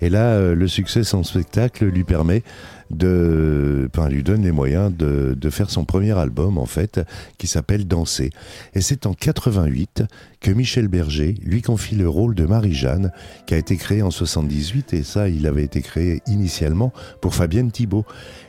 Et 0.00 0.08
là, 0.08 0.32
euh, 0.32 0.54
le 0.54 0.66
succès 0.66 1.00
de 1.00 1.04
spectacle 1.22 1.84
lui 1.86 2.04
permet 2.04 2.42
de, 2.90 3.88
enfin, 3.94 4.08
lui 4.08 4.22
donne 4.22 4.42
les 4.42 4.52
moyens 4.52 4.92
de, 4.94 5.36
de 5.38 5.50
faire 5.50 5.70
son 5.70 5.84
premier 5.84 6.16
album, 6.18 6.58
en 6.58 6.66
fait, 6.66 7.00
qui 7.38 7.46
s'appelle 7.46 7.86
Danser. 7.86 8.30
Et 8.74 8.80
c'est 8.80 9.06
en 9.06 9.14
88 9.14 10.02
que 10.40 10.50
Michel 10.50 10.88
Berger 10.88 11.34
lui 11.42 11.62
confie 11.62 11.94
le 11.94 12.08
rôle 12.08 12.34
de 12.34 12.46
Marie-Jeanne, 12.46 13.12
qui 13.46 13.54
a 13.54 13.58
été 13.58 13.76
créé 13.76 14.02
en 14.02 14.10
78, 14.10 14.94
et 14.94 15.02
ça, 15.02 15.28
il 15.28 15.46
avait 15.46 15.64
été 15.64 15.82
créé 15.82 16.22
initialement 16.26 16.92
pour 17.20 17.34
Fabienne 17.34 17.70
Thibault. 17.70 18.04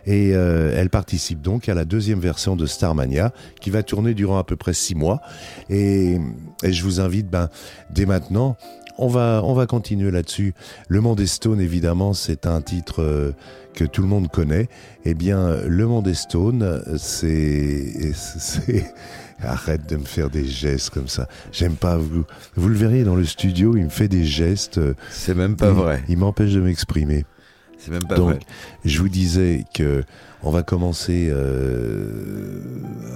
Et 0.05 0.31
euh, 0.33 0.73
elle 0.75 0.89
participe 0.89 1.41
donc 1.41 1.69
à 1.69 1.73
la 1.73 1.85
deuxième 1.85 2.19
version 2.19 2.55
de 2.55 2.65
Starmania, 2.65 3.33
qui 3.59 3.69
va 3.69 3.83
tourner 3.83 4.13
durant 4.13 4.37
à 4.37 4.43
peu 4.43 4.55
près 4.55 4.73
six 4.73 4.95
mois. 4.95 5.21
Et, 5.69 6.17
et 6.63 6.73
je 6.73 6.83
vous 6.83 6.99
invite, 6.99 7.29
ben, 7.29 7.49
dès 7.91 8.05
maintenant, 8.05 8.57
on 8.97 9.07
va, 9.07 9.41
on 9.43 9.53
va 9.53 9.65
continuer 9.65 10.11
là-dessus. 10.11 10.53
Le 10.87 11.01
Monde 11.01 11.17
des 11.17 11.27
Stones, 11.27 11.59
évidemment, 11.59 12.13
c'est 12.13 12.45
un 12.45 12.61
titre 12.61 13.01
euh, 13.01 13.31
que 13.73 13.83
tout 13.85 14.01
le 14.01 14.07
monde 14.07 14.29
connaît. 14.29 14.67
Eh 15.05 15.13
bien, 15.13 15.57
Le 15.67 15.85
Monde 15.87 16.05
des 16.05 16.13
Stones, 16.13 16.83
c'est, 16.97 18.13
arrête 19.43 19.87
de 19.89 19.97
me 19.97 20.05
faire 20.05 20.29
des 20.29 20.45
gestes 20.45 20.89
comme 20.91 21.07
ça. 21.07 21.27
J'aime 21.51 21.75
pas 21.75 21.97
vous. 21.97 22.25
Vous 22.55 22.67
le 22.69 22.75
verrez 22.75 23.03
dans 23.03 23.15
le 23.15 23.25
studio, 23.25 23.75
il 23.75 23.85
me 23.85 23.89
fait 23.89 24.07
des 24.07 24.23
gestes. 24.25 24.79
C'est 25.09 25.35
même 25.35 25.55
pas 25.55 25.69
il- 25.69 25.73
vrai. 25.75 26.03
Il 26.09 26.17
m'empêche 26.17 26.51
de 26.51 26.61
m'exprimer. 26.61 27.25
C'est 27.77 27.91
même 27.91 28.03
pas 28.03 28.15
Donc, 28.15 28.29
vrai. 28.29 28.39
je 28.85 28.99
vous 28.99 29.09
disais 29.09 29.63
que 29.73 30.03
on 30.43 30.51
va 30.51 30.61
commencer 30.61 31.29
euh, 31.31 32.11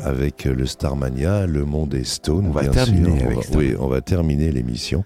avec 0.04 0.46
le 0.46 0.66
Starmania, 0.66 1.46
le 1.46 1.66
monde 1.66 1.94
est 1.94 2.04
Stone. 2.04 2.48
On 2.48 2.52
va 2.52 2.66
terminer 2.68 3.18
sûr. 3.20 3.26
avec 3.28 3.38
on 3.38 3.40
va, 3.40 3.44
Stone. 3.44 3.58
Oui, 3.58 3.76
on 3.80 3.88
va 3.88 4.02
terminer 4.02 4.52
l'émission 4.52 5.04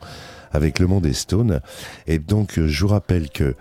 avec 0.52 0.80
le 0.80 0.88
monde 0.88 1.06
est 1.06 1.14
Stone. 1.14 1.60
Et 2.08 2.20
donc, 2.20 2.60
je 2.60 2.82
vous 2.82 2.88
rappelle 2.88 3.30
que 3.30 3.56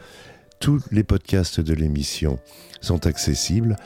tous 0.61 0.82
les 0.90 1.04
podcasts 1.04 1.61
de 1.61 1.74
l'émission 1.74 2.38
sont 2.80 3.06
accessibles. 3.06 3.76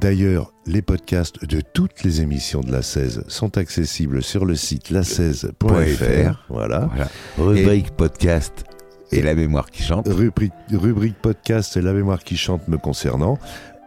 D'ailleurs, 0.00 0.52
les 0.66 0.82
podcasts 0.82 1.44
de 1.44 1.60
toutes 1.60 2.04
les 2.04 2.20
émissions 2.20 2.60
de 2.60 2.70
la 2.70 2.82
16 2.82 3.24
sont 3.26 3.58
accessibles 3.58 4.22
sur 4.22 4.44
le 4.44 4.54
site 4.54 4.90
la16.fr. 4.90 6.36
Voilà. 6.48 6.86
Voilà. 6.86 7.08
Rubrique 7.38 7.90
podcast 7.90 8.64
et 9.12 9.22
la 9.22 9.34
mémoire 9.34 9.70
qui 9.70 9.82
chante. 9.82 10.06
Rubrique, 10.08 10.52
rubrique 10.70 11.16
podcast 11.20 11.76
La 11.76 11.92
mémoire 11.92 12.22
qui 12.22 12.36
chante 12.36 12.68
me 12.68 12.78
concernant. 12.78 13.38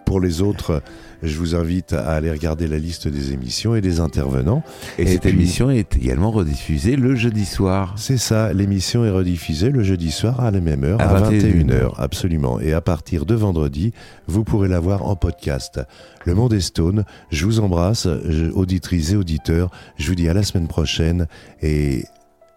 Pour 0.05 0.19
les 0.19 0.41
autres, 0.41 0.81
je 1.23 1.37
vous 1.37 1.55
invite 1.55 1.93
à 1.93 2.11
aller 2.11 2.29
regarder 2.29 2.67
la 2.67 2.77
liste 2.77 3.07
des 3.07 3.31
émissions 3.33 3.75
et 3.75 3.81
des 3.81 3.99
intervenants. 3.99 4.61
Et, 4.97 5.03
Et 5.03 5.07
cette 5.07 5.21
puis- 5.21 5.31
émission 5.31 5.69
est 5.71 5.95
également 5.95 6.29
rediffusée 6.31 6.95
le 6.95 7.15
jeudi 7.15 7.45
soir. 7.45 7.93
C'est 7.97 8.17
ça, 8.17 8.53
l'émission 8.53 9.05
est 9.05 9.09
rediffusée 9.09 9.69
le 9.69 9.81
jeudi 9.83 10.11
soir 10.11 10.39
à 10.41 10.51
la 10.51 10.59
même 10.59 10.83
heure, 10.83 11.01
À 11.01 11.05
à, 11.05 11.19
21 11.21 11.39
21h, 11.63 11.93
absolument. 11.97 12.59
Et 12.59 12.73
à 12.73 12.81
partir 12.81 13.25
de 13.25 13.33
vendredi, 13.35 13.93
vous 14.27 14.43
pourrez 14.43 14.67
la 14.67 14.79
voir 14.79 15.03
en 15.07 15.15
podcast. 15.15 15.79
Le 16.25 16.35
monde 16.35 16.53
est 16.53 16.59
stone, 16.59 17.05
je 17.31 17.45
vous 17.45 17.59
embrasse, 17.59 18.07
auditrices 18.53 19.13
et 19.13 19.15
auditeurs, 19.15 19.71
je 19.97 20.07
vous 20.09 20.15
dis 20.15 20.27
à 20.29 20.33
la 20.33 20.43
semaine 20.43 20.67
prochaine 20.67 21.27
et 21.61 22.03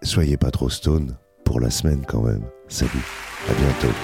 soyez 0.03 0.37
pas 0.37 0.51
trop 0.51 0.69
stone 0.69 1.15
pour 1.45 1.61
la 1.61 1.71
semaine 1.71 2.03
quand 2.07 2.23
même. 2.23 2.43
Salut, 2.69 2.91
à 3.49 3.53
bientôt. 3.55 3.95